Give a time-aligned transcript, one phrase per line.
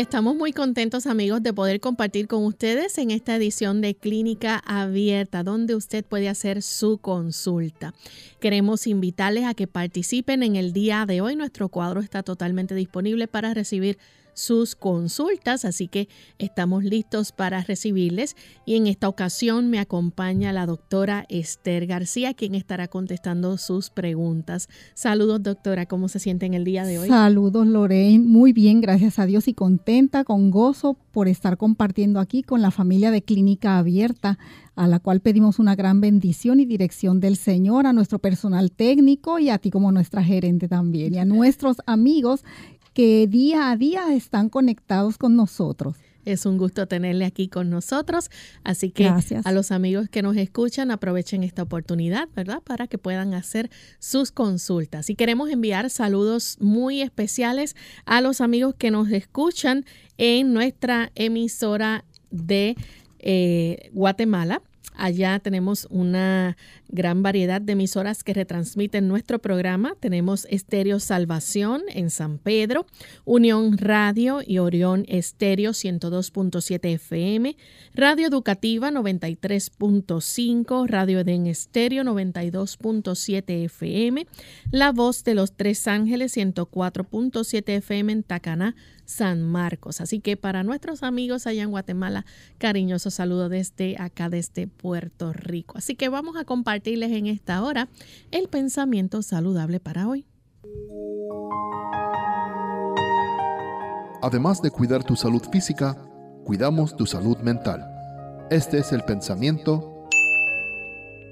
[0.00, 5.42] Estamos muy contentos amigos de poder compartir con ustedes en esta edición de Clínica Abierta,
[5.42, 7.92] donde usted puede hacer su consulta.
[8.40, 11.36] Queremos invitarles a que participen en el día de hoy.
[11.36, 13.98] Nuestro cuadro está totalmente disponible para recibir
[14.40, 16.08] sus consultas, así que
[16.38, 18.36] estamos listos para recibirles.
[18.64, 24.68] Y en esta ocasión me acompaña la doctora Esther García, quien estará contestando sus preguntas.
[24.94, 27.08] Saludos, doctora, ¿cómo se siente en el día de hoy?
[27.08, 28.24] Saludos, Lorraine.
[28.24, 32.70] Muy bien, gracias a Dios y contenta, con gozo por estar compartiendo aquí con la
[32.70, 34.38] familia de Clínica Abierta
[34.80, 39.38] a la cual pedimos una gran bendición y dirección del Señor, a nuestro personal técnico
[39.38, 42.44] y a ti como nuestra gerente también, y a nuestros amigos
[42.92, 45.96] que día a día están conectados con nosotros.
[46.24, 48.30] Es un gusto tenerle aquí con nosotros,
[48.62, 52.62] así que a los amigos que nos escuchan aprovechen esta oportunidad, ¿verdad?
[52.62, 55.08] Para que puedan hacer sus consultas.
[55.08, 57.74] Y queremos enviar saludos muy especiales
[58.04, 59.86] a los amigos que nos escuchan
[60.18, 62.76] en nuestra emisora de
[63.18, 64.62] eh, Guatemala.
[64.94, 66.58] Allá tenemos una
[66.92, 69.94] gran variedad de emisoras que retransmiten nuestro programa.
[70.00, 72.86] Tenemos Estéreo Salvación en San Pedro,
[73.24, 77.56] Unión Radio y Orión Estéreo 102.7 FM,
[77.94, 84.26] Radio Educativa 93.5, Radio Eden Estéreo 92.7 FM,
[84.70, 88.74] La Voz de los Tres Ángeles 104.7 FM en Tacaná,
[89.10, 90.00] San Marcos.
[90.00, 92.24] Así que para nuestros amigos allá en Guatemala,
[92.58, 95.76] cariñoso saludo desde acá, desde Puerto Rico.
[95.76, 96.44] Así que vamos a
[96.80, 97.88] compartirles en esta hora
[98.30, 100.24] el pensamiento saludable para hoy.
[104.22, 105.96] Además de cuidar tu salud física,
[106.44, 107.86] cuidamos tu salud mental.
[108.50, 110.06] Este es el pensamiento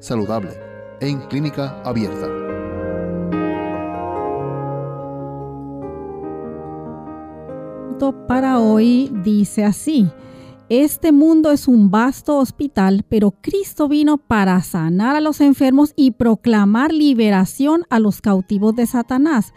[0.01, 0.51] saludable
[1.01, 2.29] en clínica abierta.
[8.27, 10.09] para hoy dice así.
[10.69, 16.11] Este mundo es un vasto hospital, pero Cristo vino para sanar a los enfermos y
[16.11, 19.55] proclamar liberación a los cautivos de Satanás.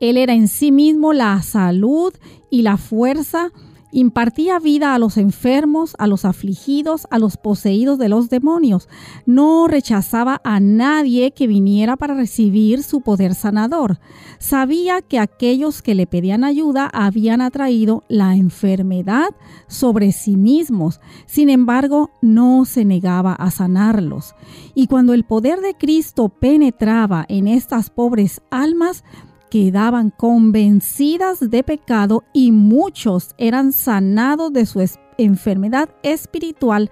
[0.00, 2.12] Él era en sí mismo la salud
[2.50, 3.52] y la fuerza
[3.92, 8.88] Impartía vida a los enfermos, a los afligidos, a los poseídos de los demonios.
[9.26, 13.98] No rechazaba a nadie que viniera para recibir su poder sanador.
[14.38, 19.30] Sabía que aquellos que le pedían ayuda habían atraído la enfermedad
[19.66, 21.00] sobre sí mismos.
[21.26, 24.34] Sin embargo, no se negaba a sanarlos.
[24.74, 29.04] Y cuando el poder de Cristo penetraba en estas pobres almas,
[29.50, 34.82] quedaban convencidas de pecado y muchos eran sanados de su
[35.18, 36.90] enfermedad espiritual,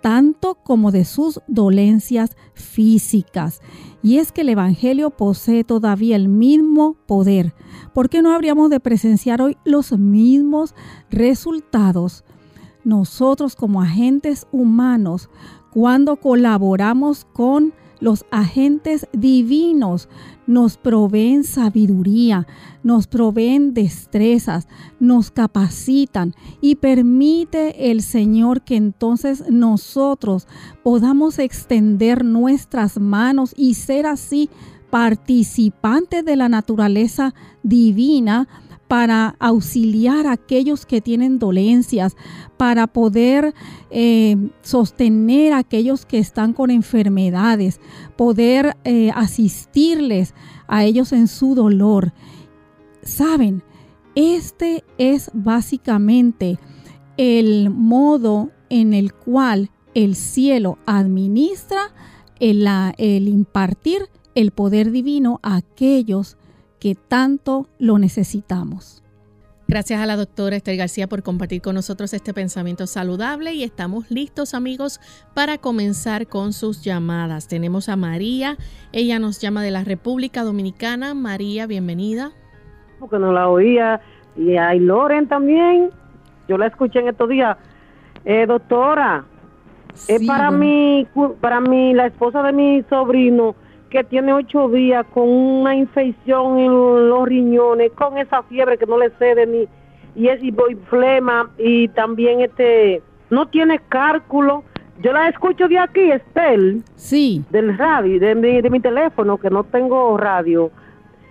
[0.00, 3.60] tanto como de sus dolencias físicas.
[4.02, 7.52] Y es que el Evangelio posee todavía el mismo poder.
[7.92, 10.74] ¿Por qué no habríamos de presenciar hoy los mismos
[11.10, 12.24] resultados?
[12.84, 15.28] Nosotros como agentes humanos
[15.72, 20.08] cuando colaboramos con los agentes divinos
[20.46, 22.46] nos proveen sabiduría,
[22.82, 24.66] nos proveen destrezas,
[24.98, 30.46] nos capacitan y permite el Señor que entonces nosotros
[30.82, 34.48] podamos extender nuestras manos y ser así
[34.90, 38.48] participantes de la naturaleza divina
[38.88, 42.16] para auxiliar a aquellos que tienen dolencias,
[42.56, 43.54] para poder
[43.90, 47.80] eh, sostener a aquellos que están con enfermedades,
[48.16, 50.34] poder eh, asistirles
[50.66, 52.14] a ellos en su dolor.
[53.02, 53.62] Saben,
[54.14, 56.58] este es básicamente
[57.18, 61.92] el modo en el cual el cielo administra
[62.40, 66.37] el, el impartir el poder divino a aquellos
[66.80, 69.02] que tanto lo necesitamos.
[69.70, 74.10] Gracias a la doctora Esther García por compartir con nosotros este pensamiento saludable y estamos
[74.10, 74.98] listos amigos
[75.34, 77.48] para comenzar con sus llamadas.
[77.48, 78.56] Tenemos a María,
[78.92, 81.12] ella nos llama de la República Dominicana.
[81.12, 82.32] María, bienvenida.
[82.98, 84.00] Porque no la oía
[84.36, 85.90] y hay Loren también.
[86.48, 87.58] Yo la escuché en estos días.
[88.24, 89.26] Eh, doctora,
[90.06, 91.06] es para mí,
[91.42, 93.54] para mí, la esposa de mi sobrino
[93.90, 98.98] que tiene ocho días con una infección en los riñones, con esa fiebre que no
[98.98, 99.68] le cede ni
[100.14, 100.52] y es y
[100.90, 104.64] flema y también este no tiene cálculo.
[105.00, 106.82] Yo la escucho de aquí, Estel.
[106.96, 107.44] Sí.
[107.50, 110.72] Del radio, de mi, de mi teléfono, que no tengo radio.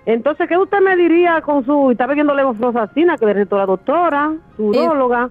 [0.06, 1.92] Entonces, ¿qué usted me diría con su...
[1.92, 5.30] Está bebiendo levofloxacina, que le recetó la doctora, su uróloga.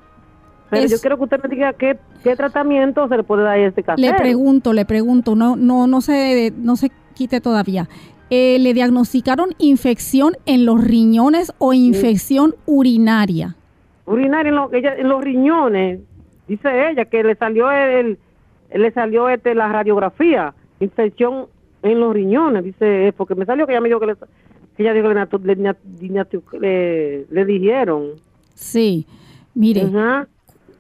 [0.69, 3.58] Pero yo quiero que usted me diga qué, qué tratamiento se le puede dar a
[3.58, 4.02] este caso.
[4.02, 7.88] Le pregunto, le pregunto, no, no, no sé, no sé quite todavía.
[8.28, 13.56] Eh, ¿Le diagnosticaron infección en los riñones o infección urinaria?
[14.04, 16.00] Urinaria en, los riñones,
[16.48, 18.18] dice ella, que le salió el,
[18.72, 21.46] le salió este, la radiografía, infección
[21.82, 24.16] en los riñones, dice, porque me salió que ella me dijo que, le,
[24.78, 28.10] ella dijo que le, le, dijeron.
[28.54, 29.06] Sí,
[29.54, 29.88] mire,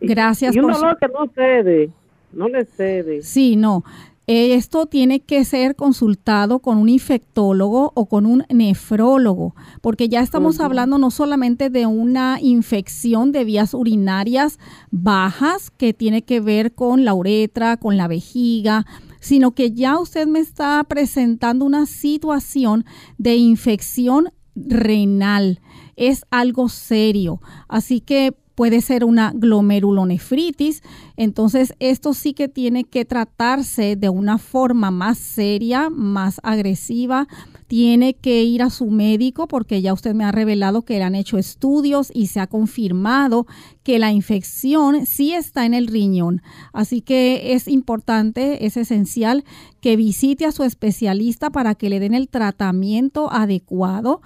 [0.00, 1.90] gracias y un dolor que no cede,
[2.32, 3.22] no le cede.
[3.22, 3.84] Sí, no.
[4.28, 10.58] Esto tiene que ser consultado con un infectólogo o con un nefrólogo, porque ya estamos
[10.58, 14.58] hablando no solamente de una infección de vías urinarias
[14.90, 18.84] bajas que tiene que ver con la uretra, con la vejiga,
[19.20, 22.84] sino que ya usted me está presentando una situación
[23.18, 25.60] de infección renal.
[25.94, 27.40] Es algo serio.
[27.68, 30.82] Así que puede ser una glomerulonefritis.
[31.16, 37.28] Entonces, esto sí que tiene que tratarse de una forma más seria, más agresiva.
[37.66, 41.14] Tiene que ir a su médico porque ya usted me ha revelado que le han
[41.14, 43.46] hecho estudios y se ha confirmado
[43.82, 46.42] que la infección sí está en el riñón.
[46.72, 49.44] Así que es importante, es esencial
[49.80, 54.20] que visite a su especialista para que le den el tratamiento adecuado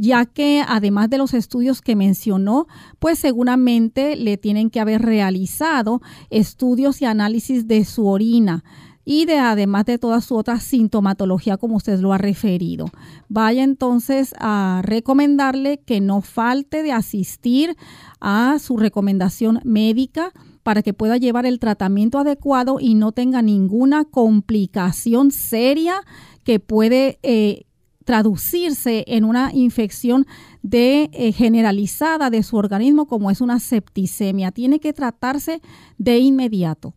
[0.00, 2.66] ya que además de los estudios que mencionó,
[2.98, 6.00] pues seguramente le tienen que haber realizado
[6.30, 8.64] estudios y análisis de su orina
[9.04, 12.86] y de además de toda su otra sintomatología como usted lo ha referido.
[13.28, 17.76] Vaya entonces a recomendarle que no falte de asistir
[18.20, 20.32] a su recomendación médica
[20.62, 26.02] para que pueda llevar el tratamiento adecuado y no tenga ninguna complicación seria
[26.44, 27.64] que puede eh,
[28.04, 30.26] traducirse en una infección
[30.62, 34.50] de eh, generalizada de su organismo como es una septicemia.
[34.50, 35.60] Tiene que tratarse
[35.96, 36.94] de inmediato.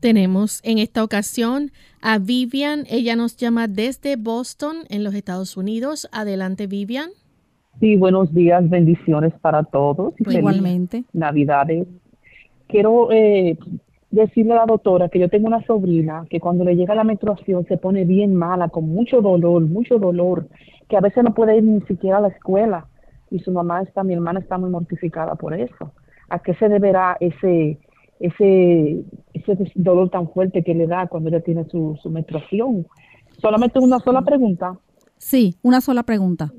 [0.00, 2.84] Tenemos en esta ocasión a Vivian.
[2.88, 6.08] Ella nos llama desde Boston, en los Estados Unidos.
[6.12, 7.10] Adelante, Vivian.
[7.80, 10.14] Sí, buenos días, bendiciones para todos.
[10.18, 11.04] Igualmente.
[11.12, 11.88] Navidades.
[12.68, 13.58] Quiero eh,
[14.10, 17.66] decirle a la doctora que yo tengo una sobrina que cuando le llega la menstruación
[17.66, 20.46] se pone bien mala, con mucho dolor, mucho dolor,
[20.88, 22.86] que a veces no puede ir ni siquiera a la escuela
[23.30, 25.92] y su mamá está, mi hermana está muy mortificada por eso.
[26.28, 27.78] ¿A qué se deberá ese
[28.20, 32.86] ese ese dolor tan fuerte que le da cuando ella tiene su, su menstruación?
[33.40, 34.78] Solamente una sola pregunta.
[35.16, 36.52] Sí, una sola pregunta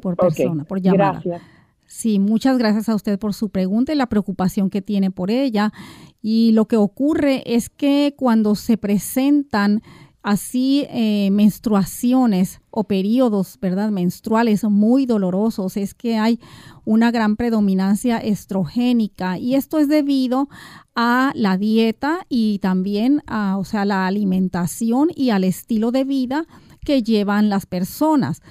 [0.00, 1.12] por persona, por llamada.
[1.12, 1.42] Gracias.
[1.86, 5.72] Sí, muchas gracias a usted por su pregunta y la preocupación que tiene por ella.
[6.22, 9.82] Y lo que ocurre es que cuando se presentan
[10.22, 13.90] así eh, menstruaciones o periodos, ¿verdad?
[13.90, 16.40] Menstruales muy dolorosos, es que hay
[16.84, 20.48] una gran predominancia estrogénica y esto es debido
[20.94, 26.46] a la dieta y también a, o sea, la alimentación y al estilo de vida
[26.84, 28.42] que llevan las personas.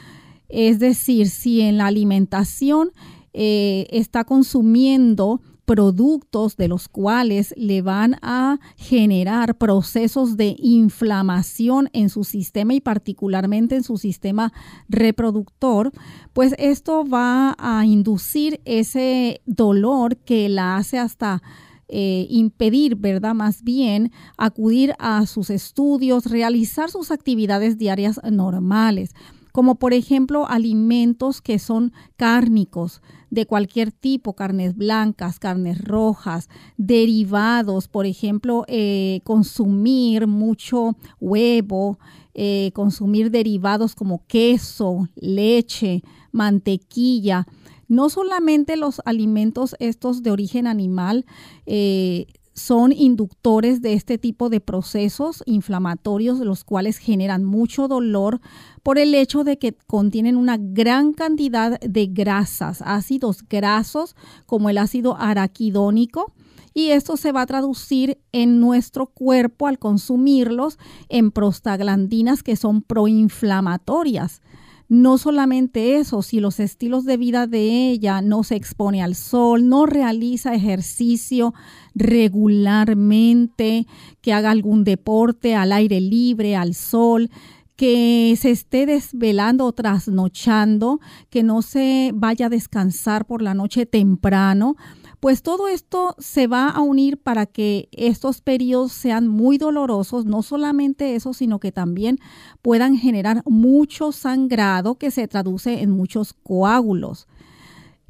[0.47, 2.91] Es decir, si en la alimentación
[3.33, 12.09] eh, está consumiendo productos de los cuales le van a generar procesos de inflamación en
[12.09, 14.51] su sistema y particularmente en su sistema
[14.87, 15.91] reproductor,
[16.33, 21.43] pues esto va a inducir ese dolor que la hace hasta
[21.87, 23.35] eh, impedir, ¿verdad?
[23.35, 29.13] Más bien acudir a sus estudios, realizar sus actividades diarias normales
[29.51, 37.87] como por ejemplo alimentos que son cárnicos de cualquier tipo, carnes blancas, carnes rojas, derivados,
[37.87, 41.99] por ejemplo, eh, consumir mucho huevo,
[42.33, 47.47] eh, consumir derivados como queso, leche, mantequilla.
[47.87, 51.25] No solamente los alimentos estos de origen animal,
[51.65, 52.27] eh,
[52.59, 58.41] son inductores de este tipo de procesos inflamatorios, los cuales generan mucho dolor
[58.83, 64.77] por el hecho de que contienen una gran cantidad de grasas, ácidos grasos como el
[64.77, 66.33] ácido araquidónico.
[66.73, 72.81] Y esto se va a traducir en nuestro cuerpo al consumirlos en prostaglandinas que son
[72.81, 74.41] proinflamatorias.
[74.89, 79.69] No solamente eso, si los estilos de vida de ella no se expone al sol,
[79.69, 81.53] no realiza ejercicio
[81.93, 83.85] regularmente,
[84.21, 87.29] que haga algún deporte al aire libre, al sol,
[87.75, 93.85] que se esté desvelando o trasnochando, que no se vaya a descansar por la noche
[93.85, 94.75] temprano,
[95.19, 100.43] pues todo esto se va a unir para que estos periodos sean muy dolorosos, no
[100.43, 102.19] solamente eso, sino que también
[102.61, 107.27] puedan generar mucho sangrado que se traduce en muchos coágulos.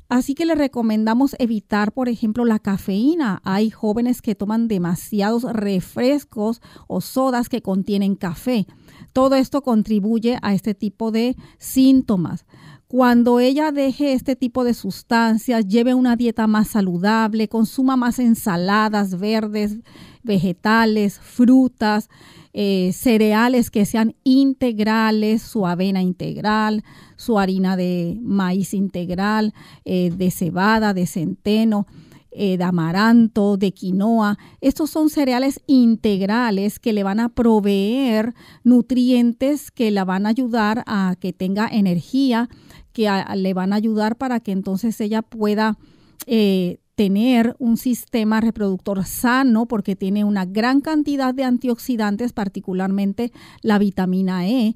[0.10, 3.42] Así que le recomendamos evitar, por ejemplo, la cafeína.
[3.44, 8.66] Hay jóvenes que toman demasiados refrescos o sodas que contienen café.
[9.14, 12.46] Todo esto contribuye a este tipo de síntomas.
[12.92, 19.20] Cuando ella deje este tipo de sustancias, lleve una dieta más saludable, consuma más ensaladas
[19.20, 19.78] verdes,
[20.24, 22.10] vegetales, frutas,
[22.52, 26.84] eh, cereales que sean integrales, su avena integral,
[27.16, 29.54] su harina de maíz integral,
[29.86, 31.86] eh, de cebada, de centeno.
[32.32, 34.38] Eh, de amaranto, de quinoa.
[34.62, 40.84] Estos son cereales integrales que le van a proveer nutrientes que la van a ayudar
[40.86, 42.48] a que tenga energía
[42.94, 45.78] que le van a ayudar para que entonces ella pueda
[46.26, 53.32] eh, tener un sistema reproductor sano porque tiene una gran cantidad de antioxidantes, particularmente
[53.62, 54.76] la vitamina E.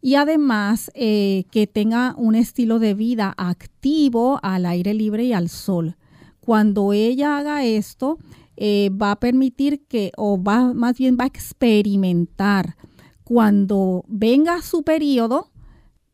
[0.00, 5.48] Y además eh, que tenga un estilo de vida activo al aire libre y al
[5.48, 5.96] sol.
[6.40, 8.16] Cuando ella haga esto,
[8.56, 12.76] eh, va a permitir que, o va más bien va a experimentar,
[13.24, 15.50] cuando venga su periodo,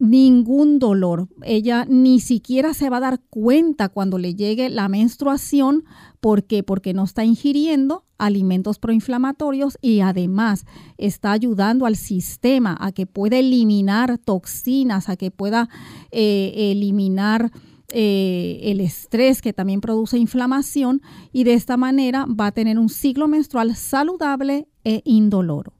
[0.04, 1.28] ningún dolor.
[1.42, 5.84] Ella ni siquiera se va a dar cuenta cuando le llegue la menstruación.
[6.20, 6.62] ¿Por qué?
[6.62, 10.64] Porque no está ingiriendo alimentos proinflamatorios y además
[10.96, 15.68] está ayudando al sistema a que pueda eliminar toxinas, a que pueda
[16.10, 17.50] eh, eliminar
[17.90, 22.88] eh, el estrés que también produce inflamación y de esta manera va a tener un
[22.88, 25.73] ciclo menstrual saludable e indoloro.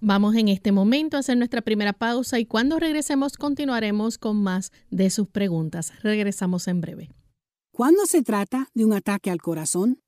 [0.00, 4.70] Vamos en este momento a hacer nuestra primera pausa y cuando regresemos continuaremos con más
[4.90, 5.92] de sus preguntas.
[6.02, 7.10] Regresamos en breve.
[7.72, 10.00] ¿Cuándo se trata de un ataque al corazón?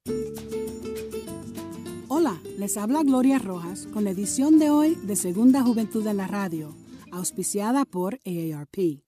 [2.07, 6.29] Hola, les habla Gloria Rojas con la edición de hoy de Segunda Juventud en la
[6.29, 6.77] Radio,
[7.11, 9.03] auspiciada por AARP.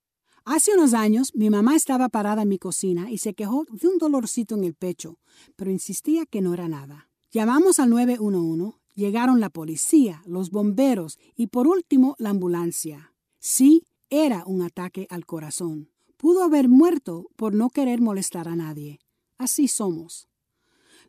[0.44, 3.98] Hace unos años mi mamá estaba parada en mi cocina y se quejó de un
[3.98, 5.20] dolorcito en el pecho,
[5.54, 7.08] pero insistía que no era nada.
[7.30, 13.14] Llamamos al 911 Llegaron la policía, los bomberos y por último la ambulancia.
[13.38, 15.90] Sí, era un ataque al corazón.
[16.18, 19.00] Pudo haber muerto por no querer molestar a nadie.
[19.38, 20.28] Así somos.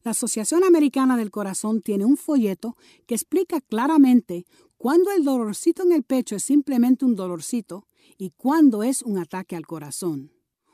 [0.04, 2.76] La Asociación Americana del Corazón tiene un folleto
[3.06, 4.46] que explica claramente
[4.78, 7.88] cuándo el dolorcito en el pecho es simplemente un dolorcito
[8.18, 10.32] y cuándo es un ataque al corazón.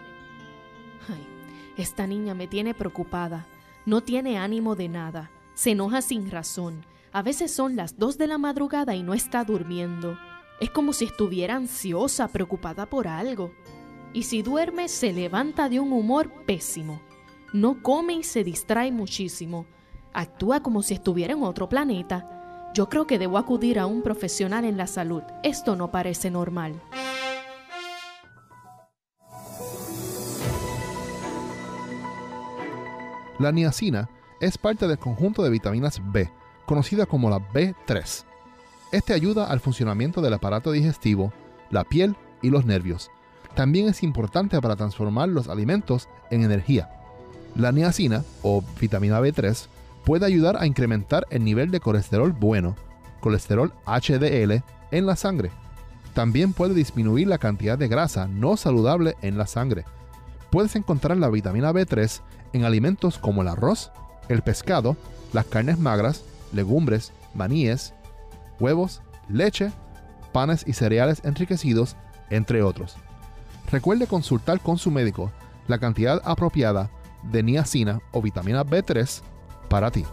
[1.77, 3.47] Esta niña me tiene preocupada.
[3.85, 5.31] No tiene ánimo de nada.
[5.55, 6.85] Se enoja sin razón.
[7.11, 10.17] A veces son las dos de la madrugada y no está durmiendo.
[10.59, 13.53] Es como si estuviera ansiosa, preocupada por algo.
[14.13, 17.01] Y si duerme, se levanta de un humor pésimo.
[17.53, 19.65] No come y se distrae muchísimo.
[20.13, 22.71] Actúa como si estuviera en otro planeta.
[22.73, 25.23] Yo creo que debo acudir a un profesional en la salud.
[25.43, 26.81] Esto no parece normal.
[33.39, 34.09] La niacina
[34.41, 36.31] es parte del conjunto de vitaminas B,
[36.67, 38.25] conocida como la B3.
[38.91, 41.33] Este ayuda al funcionamiento del aparato digestivo,
[41.71, 43.09] la piel y los nervios.
[43.55, 46.91] También es importante para transformar los alimentos en energía.
[47.55, 49.67] La niacina, o vitamina B3,
[50.05, 52.75] puede ayudar a incrementar el nivel de colesterol bueno,
[53.19, 55.51] colesterol HDL, en la sangre.
[56.13, 59.85] También puede disminuir la cantidad de grasa no saludable en la sangre.
[60.51, 62.21] Puedes encontrar la vitamina B3
[62.53, 63.91] en alimentos como el arroz,
[64.29, 64.97] el pescado,
[65.33, 67.93] las carnes magras, legumbres, maníes,
[68.59, 69.71] huevos, leche,
[70.31, 71.95] panes y cereales enriquecidos,
[72.29, 72.95] entre otros.
[73.71, 75.31] Recuerde consultar con su médico
[75.67, 76.89] la cantidad apropiada
[77.23, 79.21] de niacina o vitamina B3
[79.69, 80.05] para ti.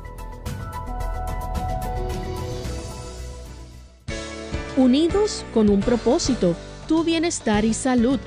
[4.77, 6.57] Unidos con un propósito,
[6.89, 8.19] tu bienestar y salud.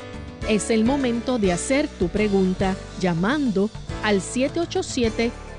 [0.48, 3.70] Es el momento de hacer tu pregunta llamando
[4.04, 4.22] al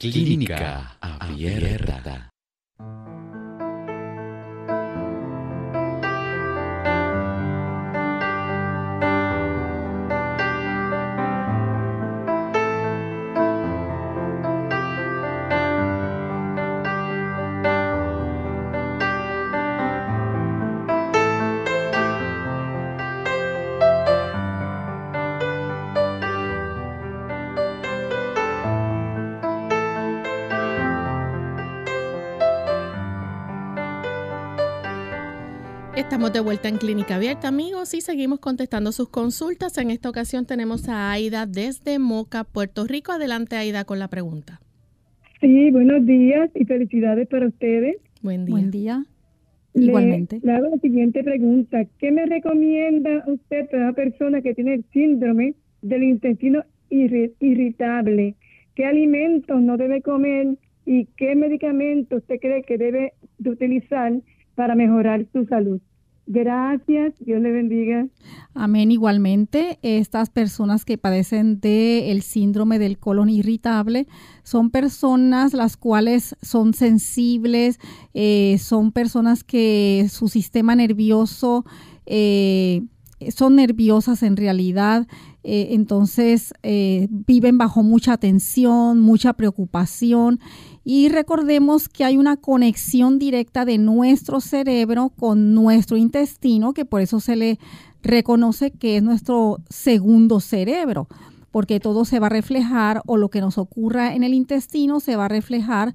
[0.00, 2.30] Clínica Abierta.
[36.18, 39.78] Estamos de vuelta en Clínica Abierta, amigos, y seguimos contestando sus consultas.
[39.78, 43.12] En esta ocasión tenemos a Aida desde Moca, Puerto Rico.
[43.12, 44.58] Adelante, Aida, con la pregunta.
[45.40, 47.98] Sí, buenos días y felicidades para ustedes.
[48.20, 48.52] Buen día.
[48.52, 49.04] Buen día.
[49.74, 50.40] Igualmente.
[50.42, 51.84] Le hago la siguiente pregunta.
[52.00, 58.34] ¿Qué me recomienda usted para una persona que tiene el síndrome del intestino irritable?
[58.74, 63.12] ¿Qué alimentos no debe comer y qué medicamentos usted cree que debe
[63.44, 64.14] utilizar
[64.56, 65.80] para mejorar su salud?
[66.30, 68.06] Gracias, Dios le bendiga.
[68.52, 68.90] Amén.
[68.90, 74.06] Igualmente, estas personas que padecen del síndrome del colon irritable
[74.42, 77.80] son personas las cuales son sensibles,
[78.12, 81.64] eh, son personas que su sistema nervioso
[82.04, 82.82] eh,
[83.30, 85.06] son nerviosas en realidad,
[85.44, 90.40] eh, entonces viven bajo mucha tensión, mucha preocupación
[90.90, 97.02] y recordemos que hay una conexión directa de nuestro cerebro con nuestro intestino, que por
[97.02, 97.58] eso se le
[98.02, 101.06] reconoce que es nuestro segundo cerebro,
[101.50, 105.14] porque todo se va a reflejar o lo que nos ocurra en el intestino se
[105.14, 105.94] va a reflejar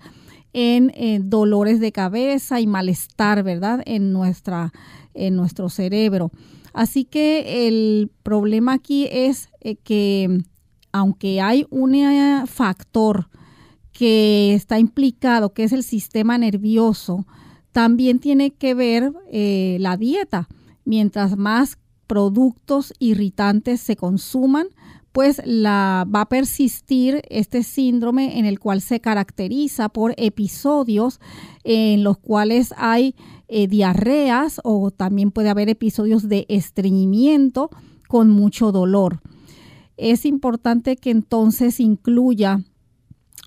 [0.53, 0.91] en,
[1.27, 3.81] dolores de cabeza y malestar, ¿verdad?
[3.87, 4.73] En, nuestra,
[5.15, 6.29] en nuestro cerebro.
[6.71, 10.43] Así que el problema aquí es eh, que
[10.91, 13.27] aunque hay un eh, factor
[13.93, 17.25] que está implicado, que es el sistema nervioso,
[17.71, 20.49] también tiene que ver eh, la dieta.
[20.83, 21.77] Mientras más
[22.07, 24.67] productos irritantes se consuman,
[25.13, 31.19] pues la, va a persistir este síndrome en el cual se caracteriza por episodios
[31.63, 33.15] en los cuales hay
[33.47, 37.69] eh, diarreas o también puede haber episodios de estreñimiento
[38.07, 39.21] con mucho dolor.
[39.97, 42.63] Es importante que entonces incluya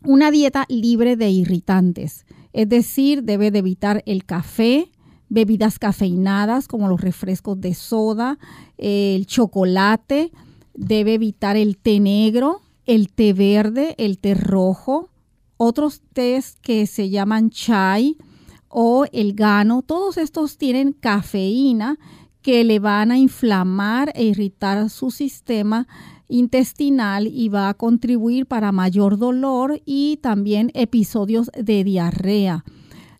[0.07, 4.91] una dieta libre de irritantes, es decir, debe de evitar el café,
[5.29, 8.39] bebidas cafeinadas como los refrescos de soda,
[8.79, 10.33] el chocolate,
[10.75, 15.11] debe evitar el té negro, el té verde, el té rojo,
[15.57, 18.17] otros tés que se llaman chai
[18.69, 21.99] o el gano, todos estos tienen cafeína
[22.43, 25.89] que le van a inflamar e irritar su sistema
[26.29, 32.65] intestinal y va a contribuir para mayor dolor y también episodios de diarrea.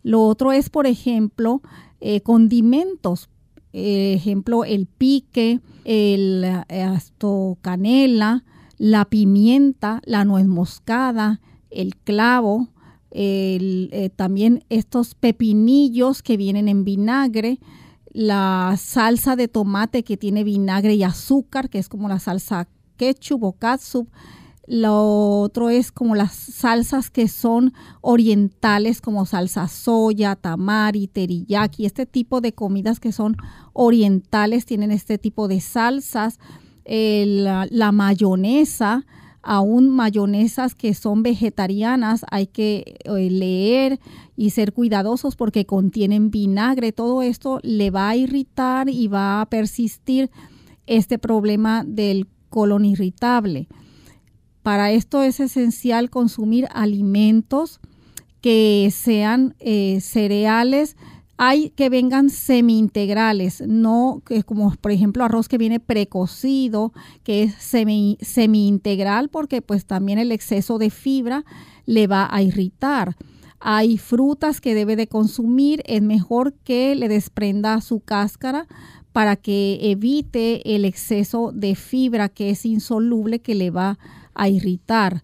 [0.03, 1.61] Lo otro es, por ejemplo,
[1.99, 3.29] eh, condimentos.
[3.73, 6.97] ejemplo, el pique, el eh,
[7.61, 8.43] canela,
[8.77, 12.69] la pimienta, la nuez moscada, el clavo,
[13.11, 17.59] eh, también estos pepinillos que vienen en vinagre,
[18.11, 23.43] la salsa de tomate que tiene vinagre y azúcar, que es como la salsa ketchup
[23.43, 24.09] o katsup.
[24.67, 31.85] Lo otro es como las salsas que son orientales, como salsa soya, tamari, teriyaki.
[31.85, 33.37] Este tipo de comidas que son
[33.71, 36.37] orientales tienen este tipo de salsas.
[36.85, 39.05] la, mayonesa,
[39.41, 44.01] aún mayonesas que son vegetarianas, hay que eh, leer
[44.35, 46.91] y ser cuidadosos porque contienen vinagre.
[46.91, 50.29] Todo esto le va a irritar y va a persistir
[50.87, 52.27] este problema del
[52.57, 53.67] colon irritable.
[54.63, 57.79] Para esto es esencial consumir alimentos
[58.41, 60.97] que sean eh, cereales,
[61.37, 66.93] hay que vengan semi-integrales, no que como por ejemplo arroz que viene precocido,
[67.23, 71.45] que es semi, semi-integral, porque pues también el exceso de fibra
[71.85, 73.17] le va a irritar.
[73.59, 78.67] Hay frutas que debe de consumir, es mejor que le desprenda su cáscara
[79.17, 83.97] para que evite el exceso de fibra que es insoluble que le va
[84.35, 85.23] a irritar.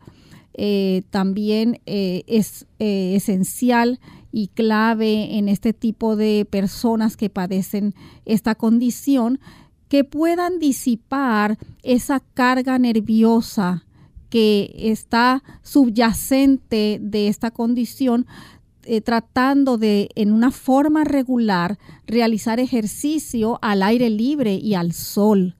[0.56, 4.00] Eh, también eh, es eh, esencial
[4.32, 7.94] y clave en este tipo de personas que padecen
[8.26, 9.40] esta condición
[9.90, 13.86] que puedan disipar esa carga nerviosa
[14.32, 18.26] que está subyacente de esta condición
[18.86, 25.56] eh, tratando de, en una forma regular, realizar ejercicio al aire libre y al sol,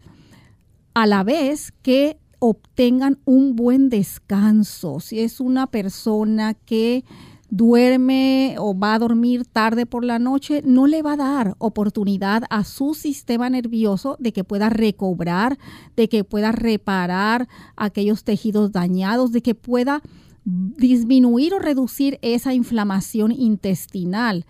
[0.94, 5.00] a la vez que obtengan un buen descanso.
[5.00, 7.06] Si es una persona que
[7.50, 12.44] duerme o va a dormir tarde por la noche, no le va a dar oportunidad
[12.50, 15.60] a su sistema nervioso de que pueda recobrar,
[15.96, 20.02] de que pueda reparar aquellos tejidos dañados, de que pueda
[20.46, 24.46] disminuir o reducir esa inflamación intestinal.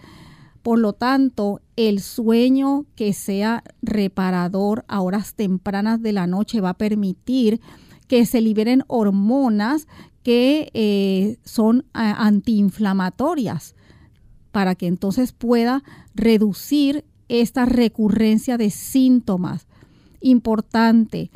[0.61, 6.69] Por lo tanto, el sueño que sea reparador a horas tempranas de la noche va
[6.69, 7.59] a permitir
[8.07, 9.87] que se liberen hormonas
[10.23, 13.75] que eh, son antiinflamatorias
[14.51, 15.83] para que entonces pueda
[16.15, 19.67] reducir esta recurrencia de síntomas.
[20.21, 21.31] Importante,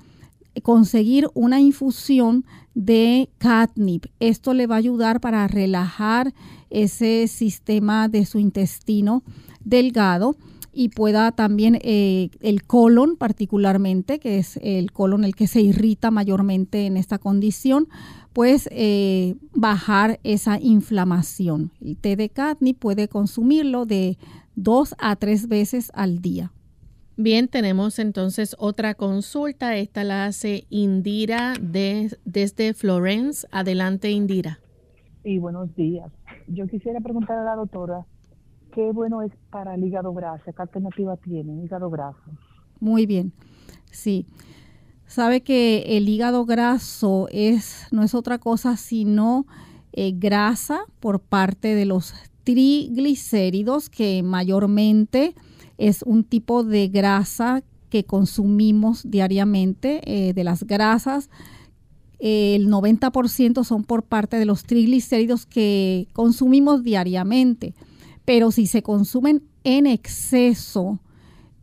[0.61, 4.05] conseguir una infusión de catnip.
[4.19, 6.33] Esto le va a ayudar para relajar
[6.69, 9.23] ese sistema de su intestino
[9.63, 10.35] delgado
[10.73, 16.11] y pueda también eh, el colon particularmente, que es el colon el que se irrita
[16.11, 17.87] mayormente en esta condición,
[18.31, 21.71] pues eh, bajar esa inflamación.
[21.81, 24.19] El té de catnip puede consumirlo de
[24.55, 26.51] dos a tres veces al día.
[27.19, 29.75] Bien, tenemos entonces otra consulta.
[29.75, 33.47] Esta la hace Indira desde Florence.
[33.51, 34.59] Adelante, Indira.
[35.23, 36.11] Sí, buenos días.
[36.47, 38.05] Yo quisiera preguntar a la doctora
[38.71, 42.21] qué bueno es para el hígado graso, qué alternativa tiene hígado graso.
[42.79, 43.33] Muy bien,
[43.89, 44.27] sí.
[45.07, 49.47] Sabe que el hígado graso es, no es otra cosa sino
[49.91, 55.33] eh, grasa por parte de los triglicéridos que mayormente
[55.77, 61.29] es un tipo de grasa que consumimos diariamente, eh, de las grasas.
[62.19, 67.75] El 90% son por parte de los triglicéridos que consumimos diariamente.
[68.25, 70.99] Pero si se consumen en exceso,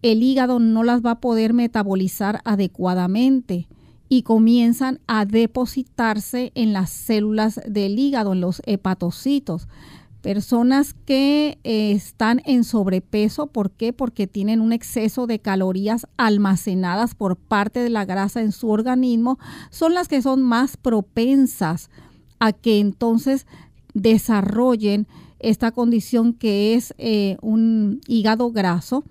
[0.03, 3.68] el hígado no las va a poder metabolizar adecuadamente
[4.09, 9.66] y comienzan a depositarse en las células del hígado, en los hepatocitos.
[10.25, 13.93] Personas que eh, están en sobrepeso, ¿por qué?
[13.93, 19.39] Porque tienen un exceso de calorías almacenadas por parte de la grasa en su organismo,
[19.69, 21.91] son las que son más propensas
[22.39, 23.47] a que entonces
[23.93, 25.07] desarrollen
[25.41, 29.05] esta condición que es eh, un hígado graso.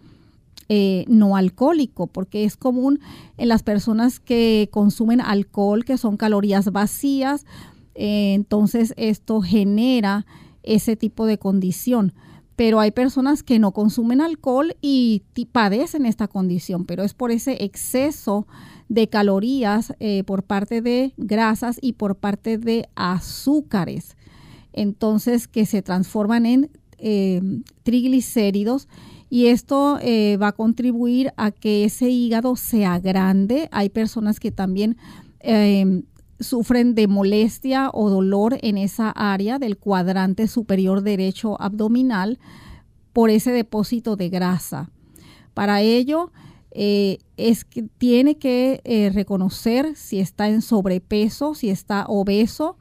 [0.67, 3.01] Eh, no alcohólico, porque es común
[3.37, 7.45] en las personas que consumen alcohol, que son calorías vacías,
[7.93, 10.25] entonces esto genera
[10.63, 12.13] ese tipo de condición.
[12.55, 17.63] Pero hay personas que no consumen alcohol y padecen esta condición, pero es por ese
[17.63, 18.47] exceso
[18.89, 24.15] de calorías eh, por parte de grasas y por parte de azúcares.
[24.71, 27.41] Entonces, que se transforman en eh,
[27.83, 28.87] triglicéridos
[29.29, 33.67] y esto eh, va a contribuir a que ese hígado sea grande.
[33.71, 34.95] Hay personas que también
[35.39, 36.03] em,
[36.43, 42.39] sufren de molestia o dolor en esa área del cuadrante superior derecho abdominal
[43.13, 44.89] por ese depósito de grasa.
[45.53, 46.31] Para ello,
[46.71, 52.77] eh, es que tiene que eh, reconocer si está en sobrepeso, si está obeso,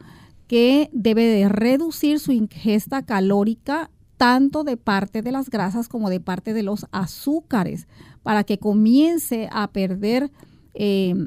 [0.46, 6.20] que debe de reducir su ingesta calórica tanto de parte de las grasas como de
[6.20, 7.86] parte de los azúcares,
[8.22, 10.30] para que comience a perder
[10.74, 11.26] eh,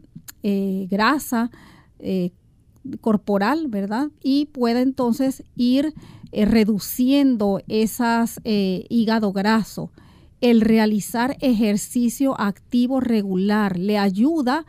[0.90, 1.52] grasa
[3.02, 4.10] corporal, ¿verdad?
[4.22, 5.94] Y pueda entonces ir
[6.32, 9.92] reduciendo esas hígado graso
[10.42, 14.66] el realizar ejercicio activo regular le ayuda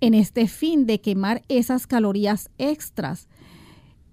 [0.00, 3.28] en este fin de quemar esas calorías extras.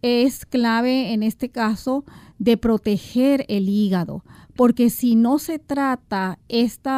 [0.01, 2.03] Es clave en este caso
[2.37, 4.23] de proteger el hígado,
[4.57, 6.89] porque si no se trata este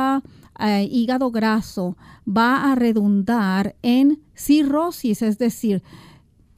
[0.89, 5.83] hígado graso, va a redundar en cirrosis, es decir,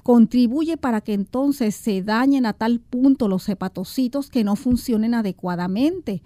[0.03, 6.21] contribuye para que entonces se dañen a tal punto los hepatocitos que no funcionen adecuadamente.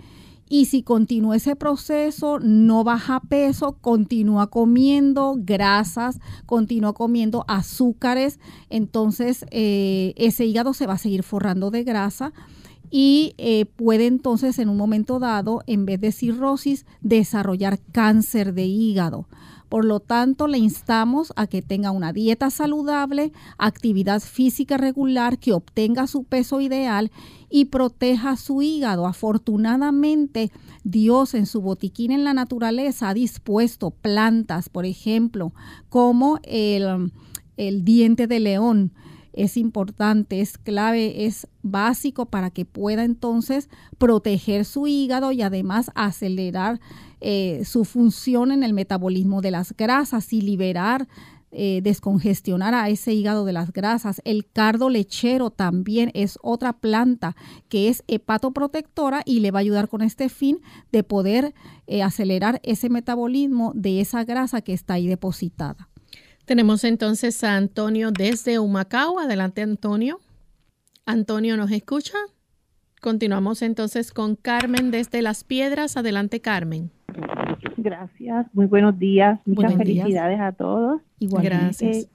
[0.48, 9.46] Y si continúa ese proceso, no baja peso, continúa comiendo grasas, continúa comiendo azúcares, entonces
[9.50, 12.32] eh, ese hígado se va a seguir forrando de grasa
[12.91, 18.65] y eh, puede entonces en un momento dado, en vez de cirrosis, desarrollar cáncer de
[18.65, 19.28] hígado.
[19.69, 25.54] Por lo tanto, le instamos a que tenga una dieta saludable, actividad física regular, que
[25.54, 27.12] obtenga su peso ideal
[27.50, 29.08] y proteja su hígado.
[29.08, 30.52] Afortunadamente,
[30.84, 35.52] Dios en su botiquín en la naturaleza ha dispuesto plantas, por ejemplo,
[35.89, 37.12] como el,
[37.58, 38.93] el diente de león,
[39.36, 45.91] es importante, es clave, es básico para que pueda entonces proteger su hígado y además
[45.93, 46.80] acelerar
[47.21, 51.08] eh, su función en el metabolismo de las grasas y liberar,
[51.52, 54.21] eh, descongestionar a ese hígado de las grasas.
[54.26, 57.36] El cardo lechero también es otra planta
[57.67, 60.60] que es hepatoprotectora y le va a ayudar con este fin
[60.91, 61.54] de poder
[61.88, 65.89] eh, acelerar ese metabolismo de esa grasa que está ahí depositada.
[66.46, 69.20] Tenemos entonces a Antonio desde Humacao.
[69.20, 70.20] Adelante, Antonio.
[71.08, 72.18] Antonio, ¿nos escucha?
[73.02, 75.98] Continuamos entonces con Carmen desde Las Piedras.
[75.98, 76.92] Adelante, Carmen.
[77.78, 81.02] Gracias, muy buenos días, muchas felicidades a todos.
[81.20, 81.98] Igual, gracias.
[81.98, 82.10] Eh,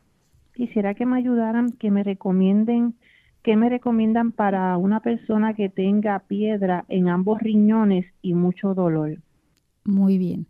[0.54, 2.94] quisiera que me ayudaran, que me recomienden,
[3.42, 9.18] que me recomiendan para una persona que tenga piedra en ambos riñones y mucho dolor.
[9.84, 10.46] Muy bien.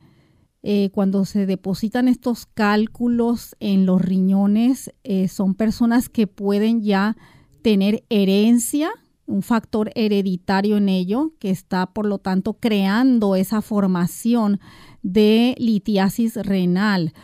[0.63, 7.17] Eh, cuando se depositan estos cálculos en los riñones, eh, son personas que pueden ya
[7.63, 8.91] tener herencia
[9.31, 14.61] un factor hereditario en ello que está por lo tanto creando esa formación
[15.03, 17.15] de litiasis renal.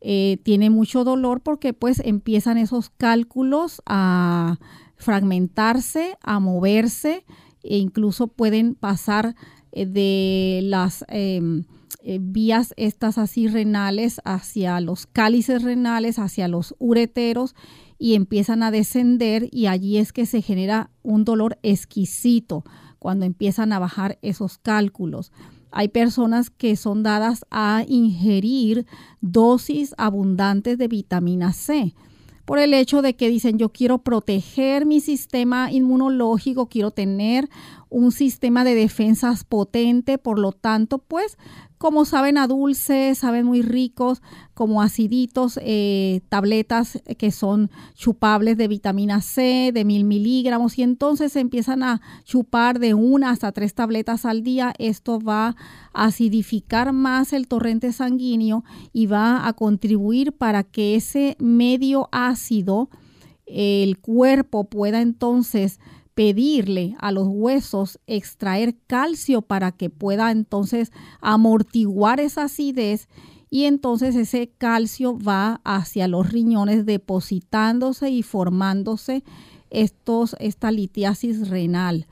[0.00, 4.58] Eh, tiene mucho dolor porque pues empiezan esos cálculos a
[4.96, 7.24] fragmentarse, a moverse
[7.62, 9.36] e incluso pueden pasar
[9.72, 11.64] de las em,
[12.02, 17.54] eh, vías estas así renales hacia los cálices renales, hacia los ureteros
[17.98, 22.64] y empiezan a descender y allí es que se genera un dolor exquisito
[22.98, 25.32] cuando empiezan a bajar esos cálculos.
[25.70, 28.86] Hay personas que son dadas a ingerir
[29.20, 31.94] dosis abundantes de vitamina C
[32.50, 37.48] por el hecho de que dicen yo quiero proteger mi sistema inmunológico, quiero tener
[37.90, 41.36] un sistema de defensas potente, por lo tanto, pues
[41.80, 44.20] como saben a dulce, saben muy ricos,
[44.52, 51.32] como aciditos, eh, tabletas que son chupables de vitamina C, de mil miligramos, y entonces
[51.32, 54.74] se empiezan a chupar de una hasta tres tabletas al día.
[54.78, 55.56] Esto va
[55.94, 62.90] a acidificar más el torrente sanguíneo y va a contribuir para que ese medio ácido,
[63.46, 65.80] el cuerpo pueda entonces
[66.20, 73.08] pedirle a los huesos extraer calcio para que pueda entonces amortiguar esa acidez
[73.48, 79.24] y entonces ese calcio va hacia los riñones depositándose y formándose
[79.70, 82.06] estos, esta litiasis renal.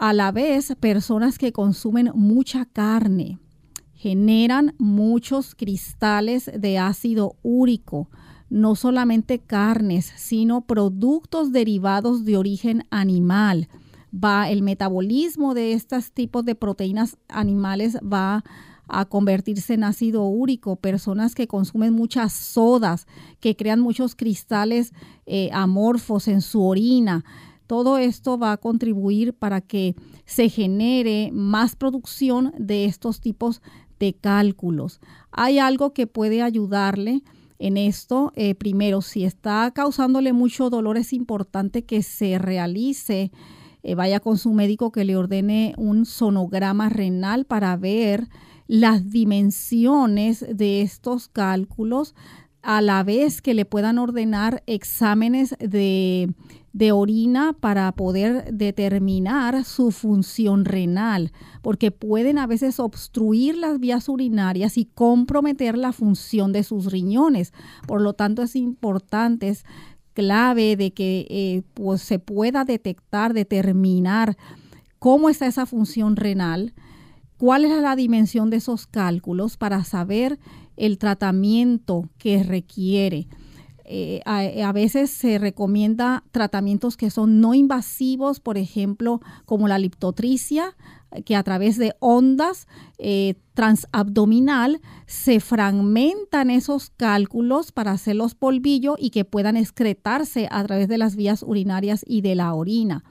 [0.00, 3.38] A la vez, personas que consumen mucha carne
[3.92, 8.08] generan muchos cristales de ácido úrico,
[8.54, 13.68] no solamente carnes, sino productos derivados de origen animal.
[14.14, 18.44] Va el metabolismo de estos tipos de proteínas animales va
[18.86, 23.08] a convertirse en ácido úrico, personas que consumen muchas sodas,
[23.40, 24.92] que crean muchos cristales
[25.26, 27.24] eh, amorfos en su orina,
[27.66, 33.62] Todo esto va a contribuir para que se genere más producción de estos tipos
[33.98, 35.00] de cálculos.
[35.32, 37.22] Hay algo que puede ayudarle
[37.66, 38.32] en esto.
[38.36, 43.32] Eh, primero, si está causándole mucho dolor, es importante que se realice,
[43.82, 48.28] eh, vaya con su médico que le ordene un sonograma renal para ver
[48.66, 52.14] las dimensiones de estos cálculos
[52.60, 56.34] a la vez que le puedan ordenar exámenes de,
[56.92, 61.32] orina para poder determinar su función renal,
[61.62, 67.52] porque pueden a veces obstruir las vías urinarias y comprometer la función de sus riñones.
[67.86, 69.64] Por lo tanto, es importante, es
[70.14, 74.36] clave de que eh, pues, se pueda detectar, determinar
[74.98, 76.74] cómo está esa función renal,
[77.36, 80.38] cuál es la dimensión de esos cálculos para saber
[80.76, 83.28] el tratamiento que requiere.
[83.86, 90.74] Eh, a, veces se recomienda tratamientos que son no invasivos, por ejemplo, como la liptotricia,
[91.26, 92.66] que a través de ondas
[92.98, 100.88] eh, transabdominal se fragmentan esos cálculos para hacerlos polvillo y que puedan excretarse a través
[100.88, 103.04] de las vías urinarias y de la orina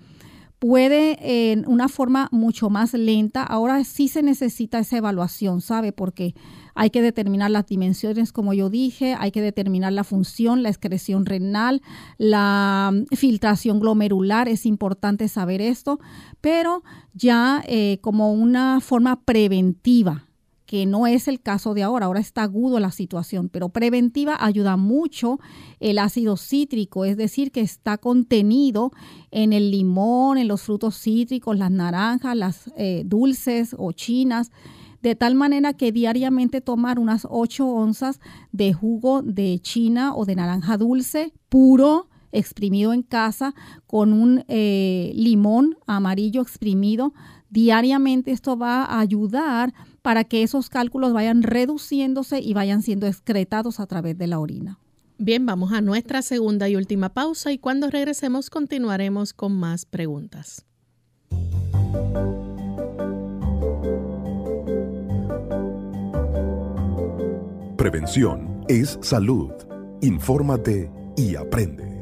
[0.63, 3.43] puede en una forma mucho más lenta.
[3.43, 5.91] Ahora sí se necesita esa evaluación, ¿sabe?
[5.91, 6.35] Porque
[6.73, 11.25] hay que determinar las dimensiones, como yo dije, hay que determinar la función, la excreción
[11.25, 11.81] renal,
[12.17, 15.99] la mm, filtración glomerular, es importante saber esto,
[16.39, 16.81] pero
[17.13, 20.27] ya eh, como una forma preventiva
[20.73, 24.75] que no es el caso de ahora, ahora está agudo la situación, pero preventiva ayuda
[24.75, 25.39] mucho
[25.79, 28.91] el ácido cítrico, es decir, que está contenido
[29.29, 34.51] en el limón, en los frutos cítricos, las naranjas, las eh, dulces o chinas,
[35.03, 38.19] de tal manera que diariamente tomar unas 8 onzas
[38.51, 43.53] de jugo de china o de naranja dulce puro, exprimido en casa,
[43.85, 47.13] con un eh, limón amarillo exprimido,
[47.51, 49.71] diariamente esto va a ayudar
[50.03, 54.79] para que esos cálculos vayan reduciéndose y vayan siendo excretados a través de la orina.
[55.17, 60.65] Bien, vamos a nuestra segunda y última pausa y cuando regresemos continuaremos con más preguntas.
[67.77, 69.51] Prevención es salud.
[70.01, 71.99] Infórmate y aprende.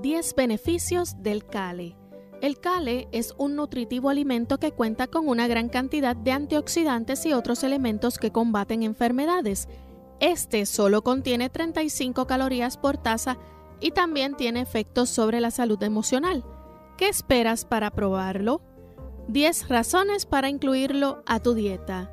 [0.00, 2.01] 10 beneficios del Cale.
[2.42, 7.32] El cale es un nutritivo alimento que cuenta con una gran cantidad de antioxidantes y
[7.34, 9.68] otros elementos que combaten enfermedades.
[10.18, 13.38] Este solo contiene 35 calorías por taza
[13.78, 16.44] y también tiene efectos sobre la salud emocional.
[16.98, 18.60] ¿Qué esperas para probarlo?
[19.28, 22.12] 10 razones para incluirlo a tu dieta.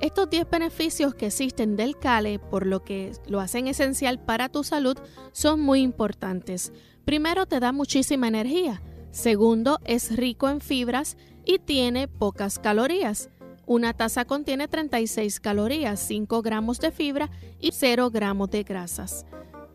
[0.00, 4.62] Estos 10 beneficios que existen del cale, por lo que lo hacen esencial para tu
[4.62, 4.96] salud,
[5.32, 6.72] son muy importantes.
[7.04, 8.80] Primero, te da muchísima energía.
[9.14, 13.30] Segundo, es rico en fibras y tiene pocas calorías.
[13.64, 19.24] Una taza contiene 36 calorías, 5 gramos de fibra y 0 gramos de grasas.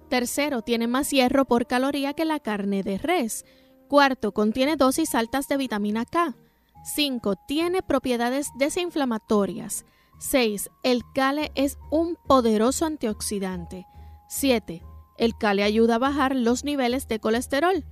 [0.10, 3.46] Tercero, tiene más hierro por caloría que la carne de res.
[3.88, 6.36] Cuarto, contiene dosis altas de vitamina K.
[6.84, 7.36] 5.
[7.48, 9.86] Tiene propiedades desinflamatorias.
[10.20, 10.70] 6.
[10.84, 13.86] El cale es un poderoso antioxidante.
[14.28, 14.84] 7.
[15.18, 17.86] El cale ayuda a bajar los niveles de colesterol.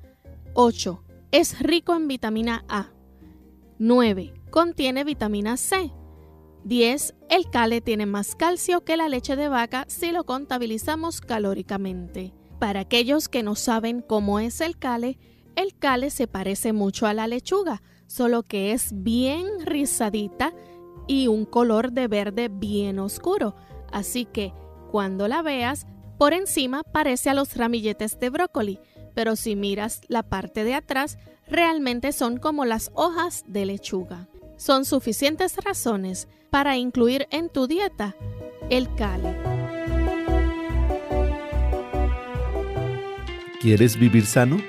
[0.54, 1.07] 8.
[1.32, 2.88] Es rico en vitamina A.
[3.80, 4.34] 9.
[4.50, 5.92] Contiene vitamina C.
[6.63, 7.16] 10.
[7.30, 12.34] El cale tiene más calcio que la leche de vaca si lo contabilizamos calóricamente.
[12.60, 15.20] Para aquellos que no saben cómo es el cale,
[15.58, 20.54] el cale se parece mucho a la lechuga, solo que es bien rizadita
[21.08, 23.54] y un color de verde bien oscuro.
[23.92, 24.54] Así que
[24.92, 25.88] cuando la veas,
[26.18, 28.80] por encima parece a los ramilletes de brócoli,
[29.17, 34.27] pero si miras la parte de atrás, realmente son como las hojas de lechuga.
[34.58, 38.15] Son suficientes razones para incluir en tu dieta
[38.70, 39.36] el cale.
[43.59, 44.61] ¿Quieres vivir sano?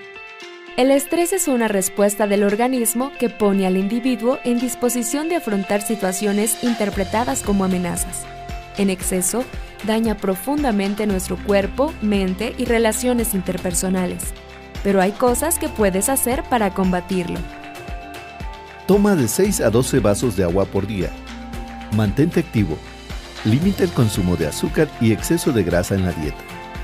[0.78, 5.82] El estrés es una respuesta del organismo que pone al individuo en disposición de afrontar
[5.82, 8.24] situaciones interpretadas como amenazas.
[8.78, 9.44] En exceso,
[9.84, 14.22] daña profundamente nuestro cuerpo, mente y relaciones interpersonales.
[14.82, 17.38] Pero hay cosas que puedes hacer para combatirlo.
[18.86, 21.10] Toma de 6 a 12 vasos de agua por día.
[21.94, 22.78] Mantente activo.
[23.44, 26.38] Limita el consumo de azúcar y exceso de grasa en la dieta.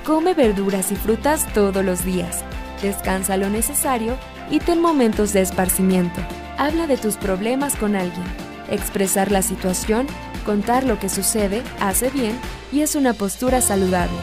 [0.05, 2.45] Come verduras y frutas todos los días.
[2.83, 4.17] Descansa lo necesario
[4.51, 6.21] y ten momentos de esparcimiento.
[6.59, 8.27] Habla de tus problemas con alguien.
[8.71, 10.07] Expresar la situación
[10.45, 12.39] Contar lo que sucede hace bien
[12.71, 14.17] y es una postura saludable.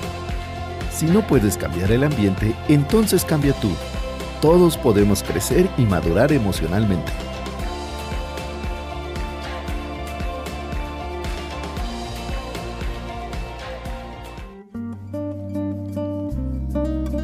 [0.92, 3.72] Si no puedes cambiar el ambiente, entonces cambia tú.
[4.40, 7.12] Todos podemos crecer y madurar emocionalmente.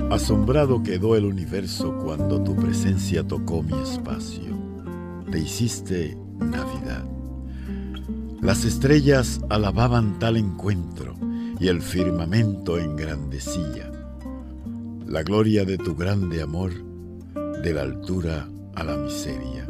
[0.09, 4.57] Asombrado quedó el universo cuando tu presencia tocó mi espacio.
[5.29, 7.16] Te hiciste Navidad.
[8.41, 11.15] Las estrellas alababan tal encuentro
[11.59, 13.91] y el firmamento engrandecía
[15.07, 16.73] la gloria de tu grande amor
[17.63, 19.65] de la altura a la miseria.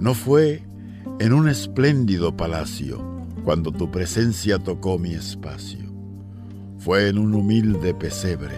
[0.00, 0.62] No fue
[1.20, 3.00] en un espléndido palacio
[3.44, 5.78] cuando tu presencia tocó mi espacio.
[6.78, 8.56] Fue en un humilde pesebre,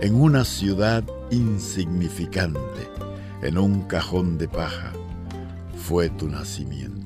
[0.00, 2.88] en una ciudad insignificante,
[3.42, 4.92] en un cajón de paja,
[5.76, 6.99] fue tu nacimiento.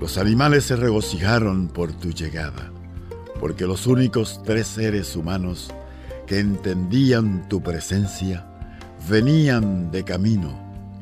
[0.00, 2.70] Los animales se regocijaron por tu llegada,
[3.40, 5.72] porque los únicos tres seres humanos
[6.26, 8.46] que entendían tu presencia
[9.08, 10.58] venían de camino,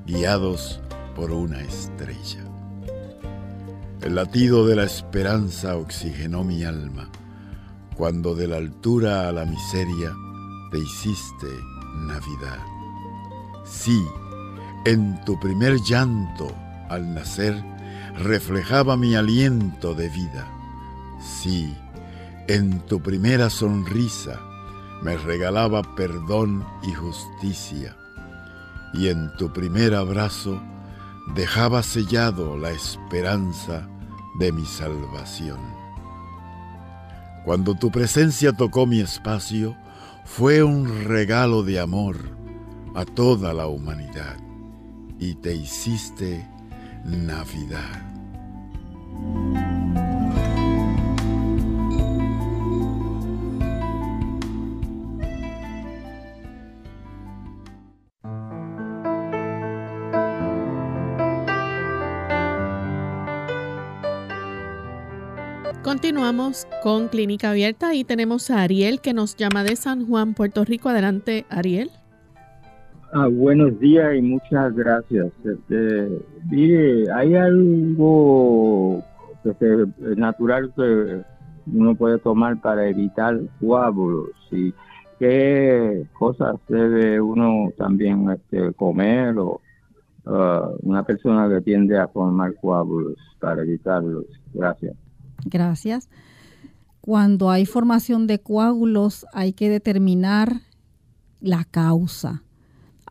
[0.07, 0.81] guiados
[1.15, 2.45] por una estrella.
[4.03, 7.09] El latido de la esperanza oxigenó mi alma,
[7.97, 10.13] cuando de la altura a la miseria
[10.71, 11.47] te hiciste
[12.07, 12.59] Navidad.
[13.65, 14.03] Sí,
[14.85, 16.53] en tu primer llanto
[16.89, 17.63] al nacer,
[18.17, 20.49] reflejaba mi aliento de vida.
[21.21, 21.75] Sí,
[22.49, 24.41] en tu primera sonrisa
[25.03, 27.97] me regalaba perdón y justicia,
[28.95, 30.61] y en tu primer abrazo
[31.35, 33.89] dejaba sellado la esperanza
[34.39, 35.59] de mi salvación.
[37.45, 39.77] Cuando tu presencia tocó mi espacio,
[40.25, 42.17] fue un regalo de amor
[42.95, 44.37] a toda la humanidad,
[45.19, 46.49] y te hiciste
[47.05, 48.13] Navidad.
[65.83, 70.65] Continuamos con Clínica Abierta y tenemos a Ariel que nos llama de San Juan, Puerto
[70.65, 70.89] Rico.
[70.89, 71.91] Adelante, Ariel.
[73.15, 75.31] Ah, buenos días y muchas gracias.
[75.45, 76.19] Este,
[76.51, 79.05] mire, hay algo
[79.43, 81.23] que se, natural que
[81.67, 84.73] uno puede tomar para evitar coágulos y
[85.19, 89.61] qué cosas debe uno también este, comer o
[90.25, 94.25] ah, una persona que tiende a formar coágulos para evitarlos.
[94.55, 94.97] Gracias.
[95.45, 96.09] Gracias.
[97.03, 100.63] Cuando hay formación de coágulos hay que determinar
[101.43, 102.43] la causa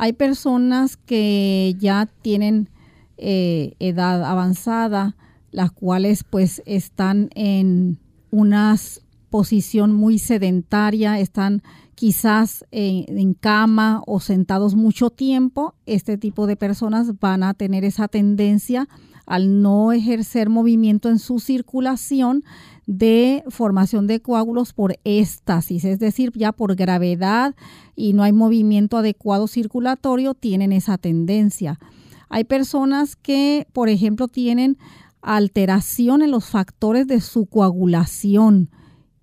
[0.01, 2.69] hay personas que ya tienen
[3.17, 5.15] eh, edad avanzada,
[5.51, 7.99] las cuales pues están en
[8.31, 8.75] una
[9.29, 11.61] posición muy sedentaria, están
[11.93, 18.07] quizás en, cama o sentados mucho tiempo, este tipo de personas van a tener esa
[18.07, 18.89] tendencia
[19.31, 22.43] al no ejercer movimiento en su circulación
[22.85, 27.55] de formación de coágulos por éstasis, es decir, ya por gravedad
[27.95, 31.79] y no hay movimiento adecuado circulatorio, tienen esa tendencia.
[32.27, 34.77] Hay personas que, por ejemplo, tienen
[35.21, 38.69] alteración en los factores de su coagulación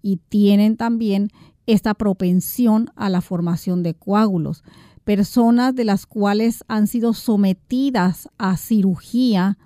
[0.00, 1.28] y tienen también
[1.66, 4.64] esta propensión a la formación de coágulos.
[5.04, 9.58] Personas de las cuales han sido sometidas a cirugía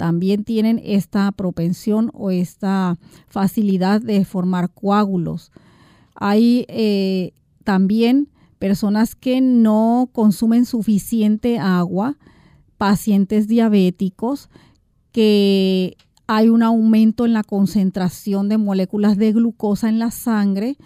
[0.00, 2.96] también tienen esta propensión o esta
[3.28, 5.52] facilidad de formar coágulos.
[6.14, 7.34] Hay eh,
[7.64, 12.16] también personas que no consumen suficiente agua,
[12.78, 14.48] pacientes diabéticos,
[15.12, 20.78] que hay un aumento en la concentración de moléculas de glucosa en la sangre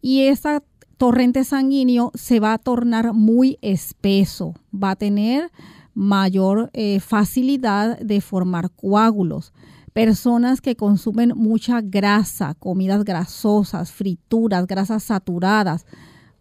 [0.00, 0.62] y ese
[0.98, 5.50] torrente sanguíneo se va a tornar muy espeso, va a tener
[5.94, 9.52] mayor eh, facilidad de formar coágulos.
[9.92, 15.86] Personas que consumen mucha grasa, comidas grasosas, frituras, grasas saturadas,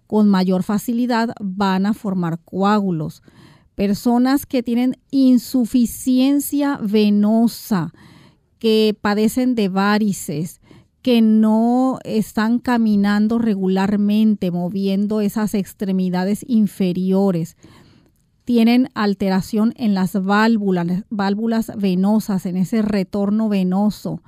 [0.07, 3.23] con mayor facilidad van a formar coágulos.
[3.75, 7.93] Personas que tienen insuficiencia venosa,
[8.59, 10.61] que padecen de varices,
[11.01, 17.57] que no están caminando regularmente, moviendo esas extremidades inferiores,
[18.45, 24.21] tienen alteración en las válvulas, válvulas venosas, en ese retorno venoso,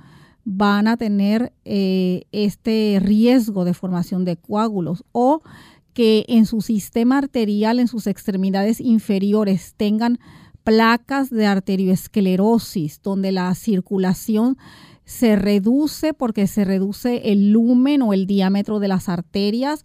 [0.44, 5.42] van a tener eh, este riesgo de formación de coágulos o
[5.94, 10.18] que en su sistema arterial, en sus extremidades inferiores, tengan
[10.64, 14.58] placas de arterioesclerosis, donde la circulación
[15.04, 19.84] se reduce porque se reduce el lumen o el diámetro de las arterias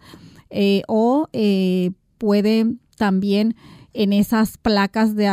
[0.49, 3.55] eh, o eh, puede también
[3.94, 5.28] en esas placas de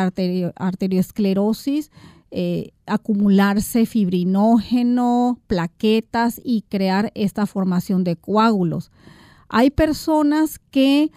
[0.56, 1.90] arterioesclerosis
[2.32, 8.90] eh, acumularse fibrinógeno, plaquetas y crear esta formación de coágulos.
[9.48, 11.12] Hay personas que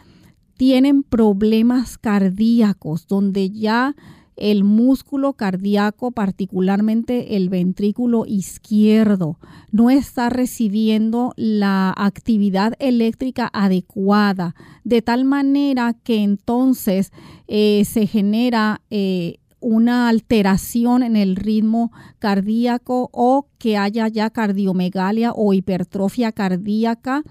[0.55, 3.95] tienen problemas cardíacos donde ya
[4.39, 9.37] el músculo cardíaco, particularmente el ventrículo izquierdo,
[9.71, 17.11] no está recibiendo la actividad eléctrica adecuada, de tal manera que entonces
[17.47, 25.33] eh, se genera eh, una alteración en el ritmo cardíaco o que haya ya cardiomegalia
[25.35, 27.23] o hipertrofia cardíaca.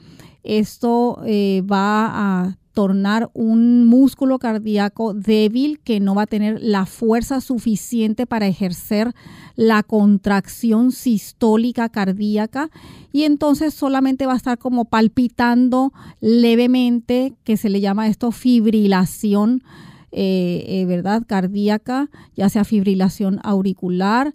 [0.43, 2.11] Esto eh, va
[2.45, 8.47] a tornar un músculo cardíaco débil que no va a tener la fuerza suficiente para
[8.47, 9.17] ejercer
[9.57, 12.71] la contracción sistólica cardíaca
[13.13, 19.65] y entonces solamente va a estar como palpitando levemente, que se le llama esto fibrilación,
[20.13, 21.25] eh, eh, ¿verdad?
[21.27, 24.35] Cardíaca, ya sea fibrilación auricular.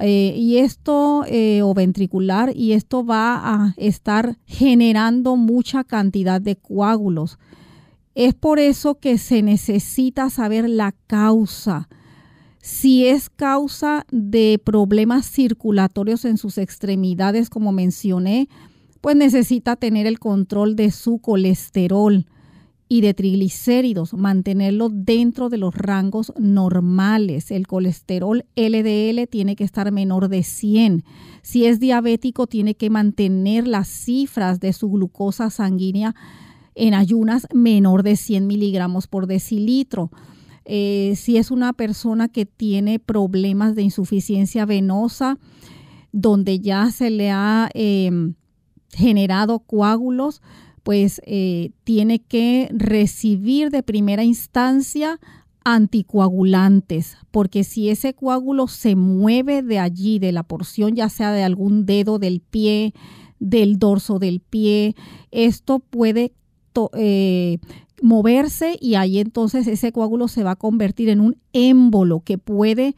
[0.00, 1.24] Eh, y esto
[1.62, 7.36] o ventricular y esto va a estar generando mucha cantidad de coágulos
[8.14, 11.88] es por eso que se necesita saber la causa.
[12.62, 18.48] Si es causa de problemas circulatorios en sus extremidades, como mencioné,
[19.00, 22.26] pues necesita tener el control de su colesterol
[22.92, 27.52] y de triglicéridos, mantenerlo dentro de los rangos normales.
[27.52, 31.04] El colesterol LDL tiene que estar menor de 100.
[31.40, 36.16] Si es diabético, tiene que mantener las cifras de su glucosa sanguínea
[36.74, 40.10] en ayunas menor de 100 miligramos por decilitro.
[40.64, 45.38] Eh, si es una persona que tiene problemas de insuficiencia venosa,
[46.12, 48.34] donde ya se le ha em,
[48.92, 50.42] generado coágulos,
[50.82, 55.20] pues eh, tiene que recibir de primera instancia
[55.64, 61.42] anticoagulantes, porque si ese coágulo se mueve de allí, de la porción ya sea de
[61.42, 62.94] algún dedo del pie,
[63.38, 64.94] del dorso del pie,
[65.30, 66.32] esto puede
[66.94, 67.58] eh,
[68.02, 72.94] moverse y ahí entonces ese coágulo se va a convertir en un émbolo que puede,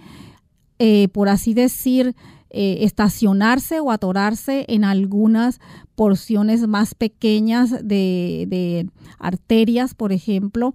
[0.79, 2.15] eh, por así decir,
[2.51, 5.61] eh, estacionarse o atorarse en algunas
[5.95, 10.75] porciones más pequeñas de, arterias, por ejemplo,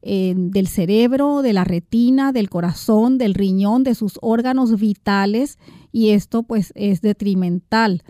[0.00, 5.58] del cerebro, de la retina, del corazón, del riñón, de sus órganos vitales
[5.92, 8.02] y esto pues es detrimental.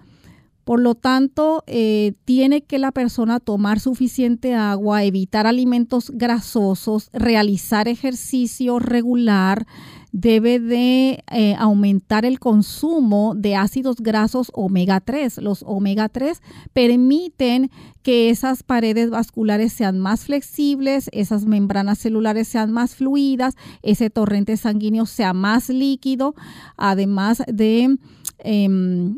[0.69, 7.89] Por lo tanto, eh, tiene que la persona tomar suficiente agua, evitar alimentos grasosos, realizar
[7.89, 9.67] ejercicio regular,
[10.13, 15.39] debe de eh, aumentar el consumo de ácidos grasos omega 3.
[15.39, 16.43] Los omega 3
[16.75, 17.71] permiten
[18.03, 24.59] que esas paredes vasculares sean más flexibles, esas membranas celulares sean más fluidas, ese torrente
[24.59, 26.35] sanguíneo sea más líquido,
[26.77, 27.97] además de
[28.41, 29.17] em,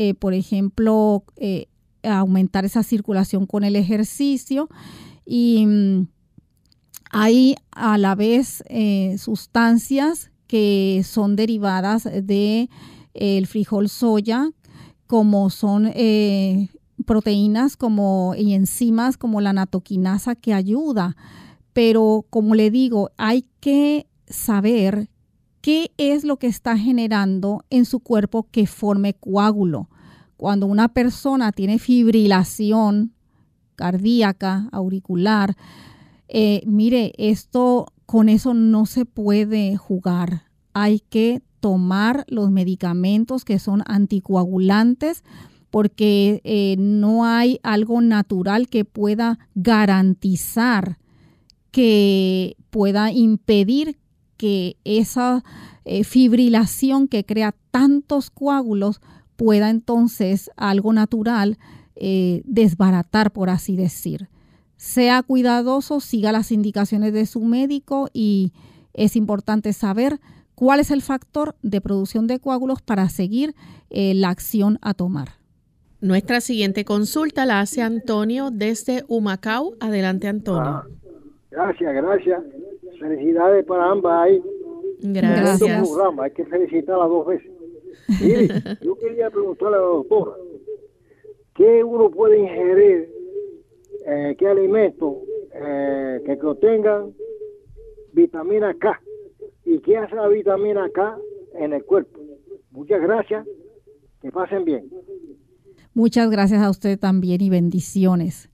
[0.00, 1.66] eh, por ejemplo, eh,
[2.04, 4.68] aumentar esa circulación con el ejercicio
[5.26, 6.06] y mm,
[7.10, 12.70] hay a la vez eh, sustancias que son derivadas de
[13.12, 14.52] el frijol soya,
[15.08, 15.92] como son
[17.04, 21.16] proteínas como, y enzimas como la natoquinasa que ayuda.
[21.72, 25.10] Pero como le digo, hay que saber
[25.68, 29.90] qué es lo que está generando en su cuerpo que forme coágulo.
[30.38, 33.12] Cuando una persona tiene fibrilación
[33.76, 35.58] cardíaca, auricular,
[36.26, 40.44] eh, mire, esto con eso no se puede jugar.
[40.72, 45.22] Hay que tomar los medicamentos que son anticoagulantes
[45.68, 50.96] porque eh, no hay algo natural que pueda garantizar
[51.70, 53.98] que pueda impedir
[54.38, 55.44] que esa
[55.84, 59.02] eh, fibrilación que crea tantos coágulos
[59.36, 61.58] pueda entonces algo natural
[61.96, 64.28] eh, desbaratar, por así decir.
[64.76, 68.52] Sea cuidadoso, siga las indicaciones de su médico y
[68.94, 70.20] es importante saber
[70.54, 73.54] cuál es el factor de producción de coágulos para seguir
[73.90, 75.28] eh, la acción a tomar.
[76.00, 79.74] Nuestra siguiente consulta la hace Antonio desde Humacao.
[79.80, 80.70] Adelante, Antonio.
[80.70, 80.86] Ah,
[81.50, 82.40] gracias, gracias.
[82.98, 84.42] Felicidades para ambas ahí.
[85.00, 85.90] Gracias.
[86.20, 87.50] Hay que felicitarla dos veces.
[88.20, 88.48] Mire,
[88.82, 90.32] yo quería preguntarle a la doctora,
[91.54, 93.08] ¿qué uno puede ingerir,
[94.06, 95.16] eh, qué alimentos
[95.52, 97.12] eh, que contengan
[98.12, 99.00] vitamina K
[99.64, 101.18] y qué hace la vitamina K
[101.54, 102.20] en el cuerpo.
[102.70, 103.46] Muchas gracias,
[104.20, 104.90] que pasen bien.
[105.94, 108.50] Muchas gracias a usted también y bendiciones.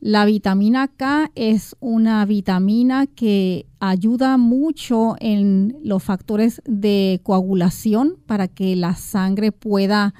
[0.00, 8.46] La vitamina K es una vitamina que ayuda mucho en los factores de coagulación para
[8.46, 10.14] que la sangre pueda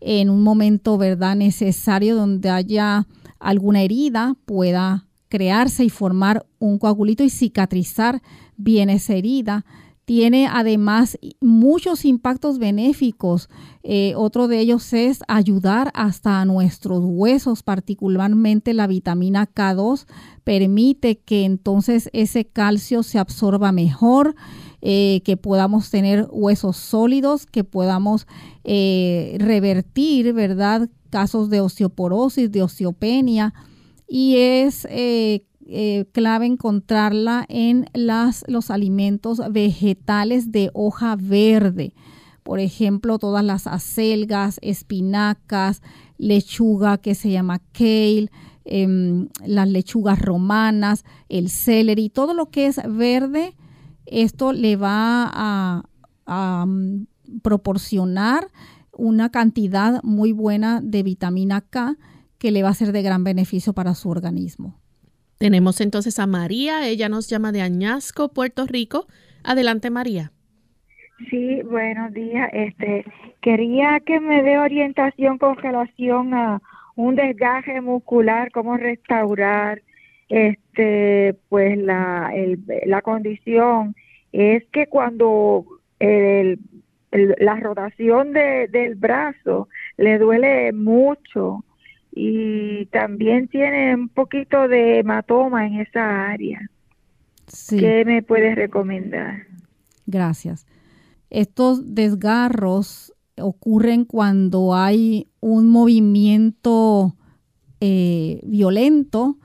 [0.00, 3.06] en un momento verdad necesario donde haya
[3.38, 8.22] alguna herida pueda crearse y formar un coagulito y cicatrizar
[8.56, 9.64] bien esa herida
[10.04, 13.48] tiene además muchos impactos benéficos.
[13.82, 20.06] Eh, otro de ellos es ayudar hasta a nuestros huesos, particularmente la vitamina K2,
[20.42, 24.34] permite que entonces ese calcio se absorba mejor.
[24.82, 28.26] Eh, que podamos tener huesos sólidos, que podamos
[28.64, 30.88] eh, revertir, ¿verdad?
[31.10, 33.52] Casos de osteoporosis, de osteopenia.
[34.08, 34.86] Y es
[36.12, 41.94] clave encontrarla en los alimentos vegetales de hoja verde.
[42.42, 45.82] Por ejemplo, todas las acelgas, espinacas,
[46.18, 48.30] lechuga que se llama kale,
[48.64, 53.54] em, las lechugas romanas, el celery, todo lo que es verde,
[54.06, 55.84] esto le va a,
[56.26, 57.06] a mm,
[57.42, 58.50] proporcionar
[58.92, 61.96] una cantidad muy buena de vitamina K
[62.38, 64.80] que le va a ser de gran beneficio para su organismo.
[65.40, 69.06] Tenemos entonces a María, ella nos llama de Añasco, Puerto Rico.
[69.42, 70.32] Adelante, María.
[71.30, 72.50] Sí, buenos días.
[72.52, 73.06] Este,
[73.40, 76.60] quería que me dé orientación con relación a
[76.94, 79.80] un desgaje muscular, cómo restaurar
[80.28, 82.30] este pues la,
[82.84, 83.96] la condición
[84.32, 85.64] es que cuando
[87.10, 91.64] la rotación del brazo le duele mucho
[92.12, 96.60] y también tiene un poquito de hematoma en esa área.
[97.68, 99.46] ¿Qué me puedes recomendar?
[100.06, 100.66] Gracias.
[101.30, 107.16] Estos desgarros ocurren cuando hay un movimiento
[107.80, 109.38] eh, violento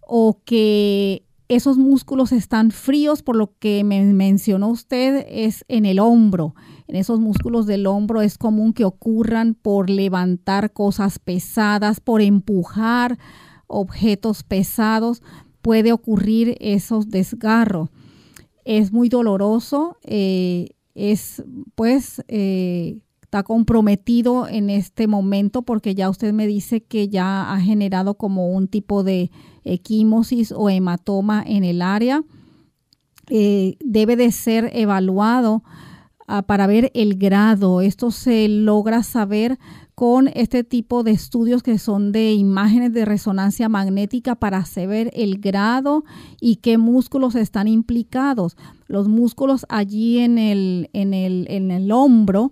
[0.00, 5.98] o que esos músculos están fríos, por lo que me mencionó usted, es en el
[5.98, 6.54] hombro.
[6.86, 13.18] En esos músculos del hombro es común que ocurran por levantar cosas pesadas, por empujar
[13.66, 15.22] objetos pesados,
[15.60, 17.90] puede ocurrir esos desgarros.
[18.64, 21.42] Es muy doloroso, eh, es
[21.74, 27.60] pues eh, está comprometido en este momento porque ya usted me dice que ya ha
[27.60, 29.30] generado como un tipo de
[29.62, 32.24] equimosis o hematoma en el área.
[33.28, 35.62] Eh, debe de ser evaluado
[36.26, 37.82] ah, para ver el grado.
[37.82, 39.60] Esto se logra saber
[39.94, 45.38] con este tipo de estudios que son de imágenes de resonancia magnética para saber el
[45.38, 46.02] grado
[46.40, 48.56] y qué músculos están implicados.
[48.88, 52.50] Los músculos allí en el, en el, en el hombro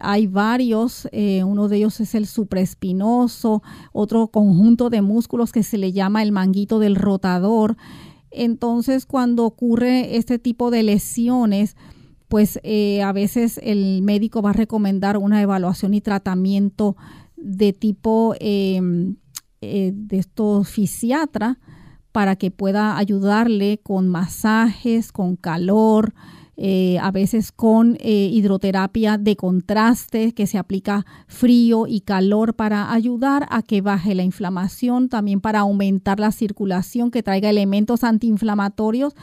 [0.00, 5.78] hay varios, eh, uno de ellos es el supraespinoso, otro conjunto de músculos que se
[5.78, 7.76] le llama el manguito del rotador.
[8.30, 11.76] Entonces, cuando ocurre este tipo de lesiones,
[12.28, 16.96] pues eh, a veces el médico va a recomendar una evaluación y tratamiento
[17.36, 19.16] de tipo em,
[19.60, 21.58] eh, de estos fisiatra
[22.12, 26.14] para que pueda ayudarle con masajes, con calor,
[26.60, 32.92] eh, a veces con eh, hidroterapia de contraste que se aplica frío y calor para
[32.92, 39.14] ayudar a que baje la inflamación, también para aumentar la circulación, que traiga elementos antiinflamatorios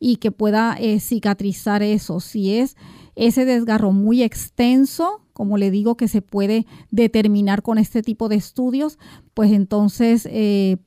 [0.00, 2.18] y que pueda eh, cicatrizar eso.
[2.18, 2.76] Si es
[3.14, 8.34] ese desgarro muy extenso, como le digo, que se puede determinar con este tipo de
[8.34, 8.98] estudios,
[9.32, 10.28] pues entonces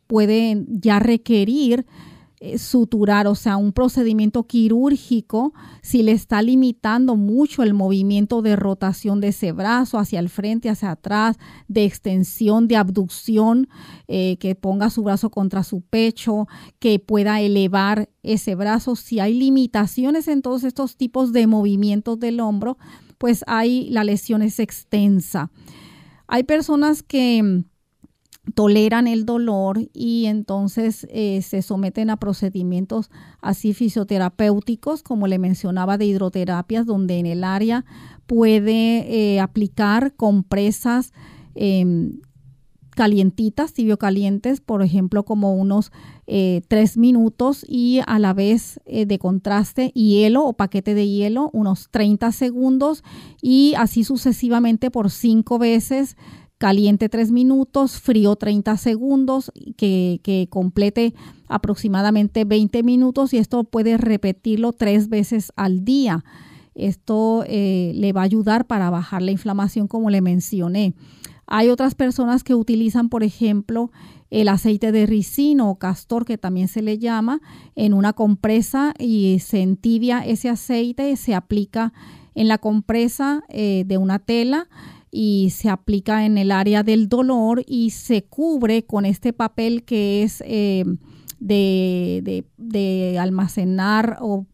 [0.08, 1.86] puede ya requerir
[2.46, 8.58] eh, suturar, o sea, un procedimiento quirúrgico, si le está limitando mucho el movimiento de
[8.58, 11.38] rotación de ese brazo hacia el frente, hacia atrás,
[11.70, 13.70] de extensión, de abducción,
[14.10, 18.98] eh, que ponga su brazo contra su pecho, que pueda elevar ese brazo.
[18.98, 22.78] Si hay limitaciones en todos estos tipos de movimientos del hombro,
[23.20, 25.50] pues hay la lesión es extensa.
[26.28, 27.64] Hay personas que
[28.56, 33.10] toleran el dolor y entonces eh, se someten a procedimientos
[33.42, 37.86] así fisioterapéuticos, como le mencionaba, de hidroterapias, donde en el área
[38.28, 41.14] puede eh, aplicar compresas
[41.56, 42.20] em,
[42.90, 45.92] calientitas, tibio calientes, por ejemplo, como unos
[46.28, 51.90] eh, tres minutos y a la vez de contraste hielo o paquete de hielo, unos
[51.90, 53.04] 30 segundos
[53.42, 56.18] y así sucesivamente por cinco veces
[56.64, 61.14] caliente 3 minutos, frío 30 segundos, que, que, complete
[61.50, 66.24] aproximadamente 20 minutos y esto puede repetirlo tres veces al día.
[66.74, 70.94] Esto eh, le va a ayudar para bajar la inflamación como le mencioné.
[71.48, 73.92] Hay otras personas que utilizan, por ejemplo,
[74.30, 77.42] el aceite de ricino o castor, que también se le llama,
[77.76, 81.92] en una compresa y se entibia ese aceite, se aplica
[82.36, 84.70] en la compresa eh, de una tela
[85.16, 90.24] y se aplica en el área del dolor y se cubre con este papel que
[90.24, 90.86] es eh,
[91.40, 94.48] de, almacenar o,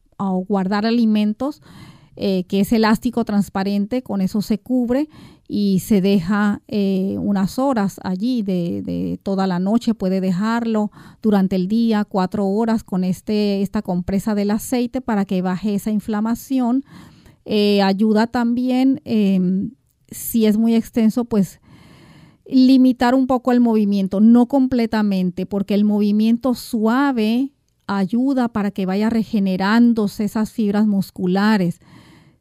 [0.50, 1.62] guardar alimentos,
[2.18, 5.08] eh, que es elástico transparente, con eso se cubre
[5.48, 10.92] y se deja eh, unas horas allí de, toda la noche, puede dejarlo
[11.22, 15.92] durante el día, cuatro horas con este, esta compresa del aceite para que baje esa
[15.92, 16.84] inflamación.
[17.82, 19.72] Ayuda también, em,
[20.12, 21.60] si es muy extenso, pues
[22.46, 27.52] limitar un poco el movimiento, no completamente, porque el movimiento suave
[27.86, 31.80] ayuda para que vaya regenerándose esas fibras musculares.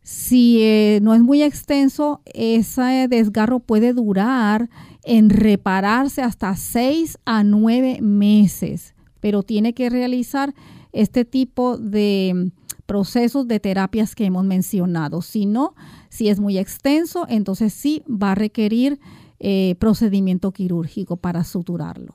[0.03, 4.71] Si eh, no es muy extenso, ese desgarro puede durar
[5.05, 10.55] en repararse hasta 6 a 9 meses, pero tiene que realizar
[10.93, 12.51] este tipo de
[12.89, 15.21] procesos de terapias que hemos mencionado.
[15.21, 15.75] Si no,
[16.09, 18.99] si es muy extenso, entonces sí va a requerir
[19.41, 22.15] eh, procedimiento quirúrgico para suturarlo.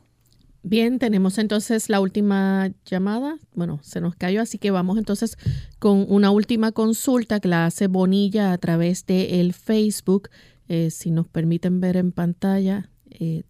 [0.64, 3.38] Bien, tenemos entonces la última llamada.
[3.54, 5.38] Bueno, se nos cayó, así que vamos entonces
[5.78, 10.30] con una última consulta que la hace Bonilla a través de el Facebook.
[10.70, 13.44] Eh, si nos permiten ver en pantalla, eh,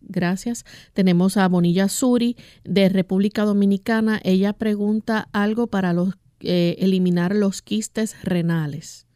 [0.00, 0.64] gracias.
[0.94, 4.18] Tenemos a Bonilla Suri de República Dominicana.
[4.24, 9.06] Ella pregunta algo para los, eh, eliminar los quistes renales.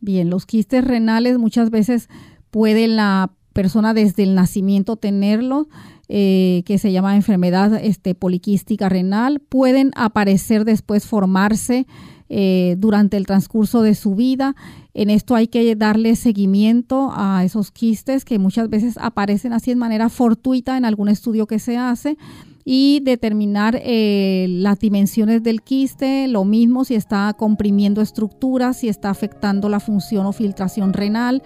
[0.00, 2.08] Bien, los quistes renales muchas veces
[2.50, 5.66] puede la persona desde el nacimiento tenerlos
[6.08, 11.86] eh, que se llama enfermedad este, poliquística renal, pueden aparecer después, formarse
[12.28, 14.54] eh, durante el transcurso de su vida.
[14.94, 19.78] En esto hay que darle seguimiento a esos quistes que muchas veces aparecen así en
[19.78, 22.16] manera fortuita en algún estudio que se hace
[22.64, 29.10] y determinar eh, las dimensiones del quiste, lo mismo si está comprimiendo estructuras, si está
[29.10, 31.42] afectando la función o filtración renal.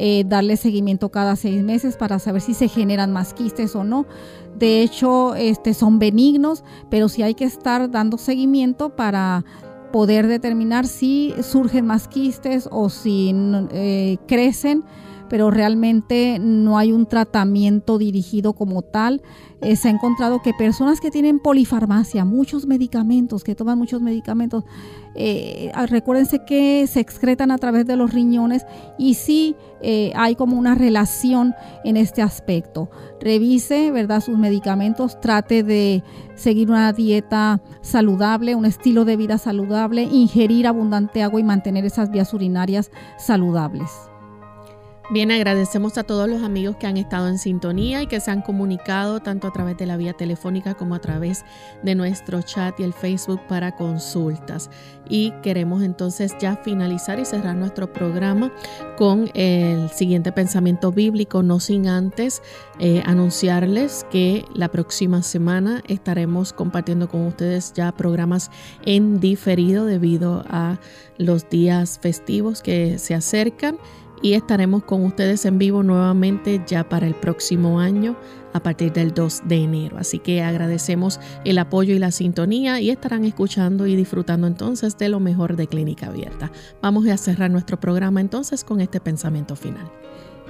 [0.00, 4.06] Eh, darle seguimiento cada seis meses para saber si se generan más quistes o no.
[4.56, 9.44] De hecho, este, son benignos, pero sí hay que estar dando seguimiento para
[9.90, 13.34] poder determinar si surgen más quistes o si
[13.72, 14.84] eh, crecen
[15.28, 19.22] pero realmente no hay un tratamiento dirigido como tal.
[19.60, 24.64] Eh, se ha encontrado que personas que tienen polifarmacia, muchos medicamentos, que toman muchos medicamentos,
[25.14, 28.64] eh, ah, recuérdense que se excretan a través de los riñones
[28.98, 31.54] y sí eh, hay como una relación
[31.84, 32.88] en este aspecto.
[33.20, 36.04] Revise, ¿verdad?, sus medicamentos, trate de
[36.36, 42.12] seguir una dieta saludable, un estilo de vida saludable, ingerir abundante agua y mantener esas
[42.12, 44.07] vías urinarias saludables.
[45.10, 48.42] Bien, agradecemos a todos los amigos que han estado en sintonía y que se han
[48.42, 51.46] comunicado tanto a través de la vía telefónica como a través
[51.82, 54.68] de nuestro chat y el Facebook para consultas.
[55.08, 58.52] Y queremos entonces ya finalizar y cerrar nuestro programa
[58.98, 62.42] con el siguiente pensamiento bíblico, no sin antes
[62.78, 68.50] eh, anunciarles que la próxima semana estaremos compartiendo con ustedes ya programas
[68.84, 70.78] en diferido debido a
[71.16, 73.78] los días festivos que se acercan
[74.22, 78.16] y estaremos con ustedes en vivo nuevamente ya para el próximo año
[78.52, 79.98] a partir del 2 de enero.
[79.98, 85.08] Así que agradecemos el apoyo y la sintonía y estarán escuchando y disfrutando entonces de
[85.08, 86.50] lo mejor de Clínica Abierta.
[86.82, 89.90] Vamos a cerrar nuestro programa entonces con este pensamiento final.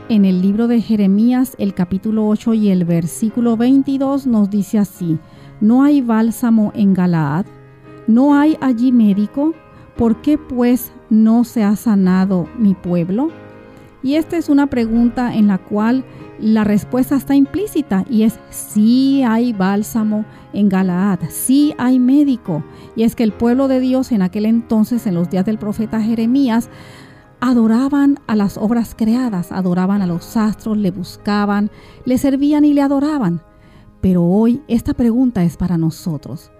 [0.08, 5.18] En el libro de Jeremías, el capítulo 8 y el versículo 22 nos dice así,
[5.60, 7.44] no hay bálsamo en Galaad,
[8.06, 9.52] no hay allí médico,
[9.96, 13.30] ¿por qué pues no se ha sanado mi pueblo?
[14.02, 16.04] Y esta es una pregunta en la cual
[16.40, 22.62] la respuesta está implícita y es sí hay bálsamo en Galaad, sí hay médico.
[22.94, 26.00] Y es que el pueblo de Dios en aquel entonces, en los días del profeta
[26.00, 26.70] Jeremías,
[27.40, 31.70] adoraban a las obras creadas, adoraban a los astros, le buscaban,
[32.04, 33.42] le servían y le adoraban.
[34.00, 36.52] Pero hoy esta pregunta es para nosotros.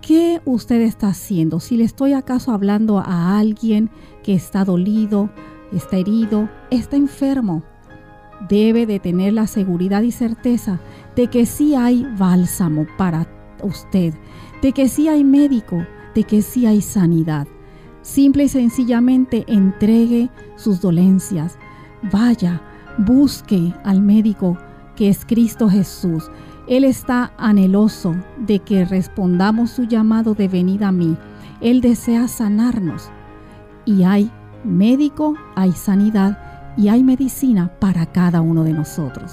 [0.00, 1.60] ¿Qué usted está haciendo?
[1.60, 3.90] Si le estoy acaso hablando a alguien
[4.22, 5.30] que está dolido,
[5.72, 7.62] está herido, está enfermo,
[8.48, 10.80] debe de tener la seguridad y certeza
[11.16, 13.26] de que sí hay bálsamo para
[13.62, 14.14] usted,
[14.62, 17.46] de que sí hay médico, de que sí hay sanidad.
[18.02, 21.58] Simple y sencillamente entregue sus dolencias.
[22.10, 22.62] Vaya,
[22.98, 24.56] busque al médico
[24.96, 26.30] que es Cristo Jesús.
[26.66, 31.16] Él está anheloso de que respondamos su llamado de venida a mí.
[31.60, 33.10] Él desea sanarnos.
[33.84, 34.30] Y hay
[34.64, 36.38] médico, hay sanidad
[36.76, 39.32] y hay medicina para cada uno de nosotros.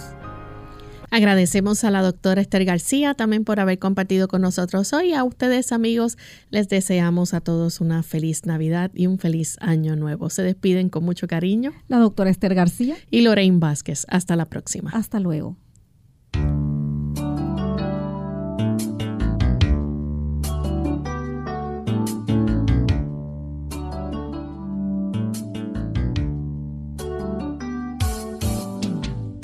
[1.10, 5.14] Agradecemos a la doctora Esther García también por haber compartido con nosotros hoy.
[5.14, 6.18] A ustedes amigos
[6.50, 10.30] les deseamos a todos una feliz Navidad y un feliz año nuevo.
[10.30, 11.72] Se despiden con mucho cariño.
[11.88, 12.96] La doctora Esther García.
[13.10, 14.06] Y Lorraine Vázquez.
[14.10, 14.92] Hasta la próxima.
[14.92, 15.56] Hasta luego.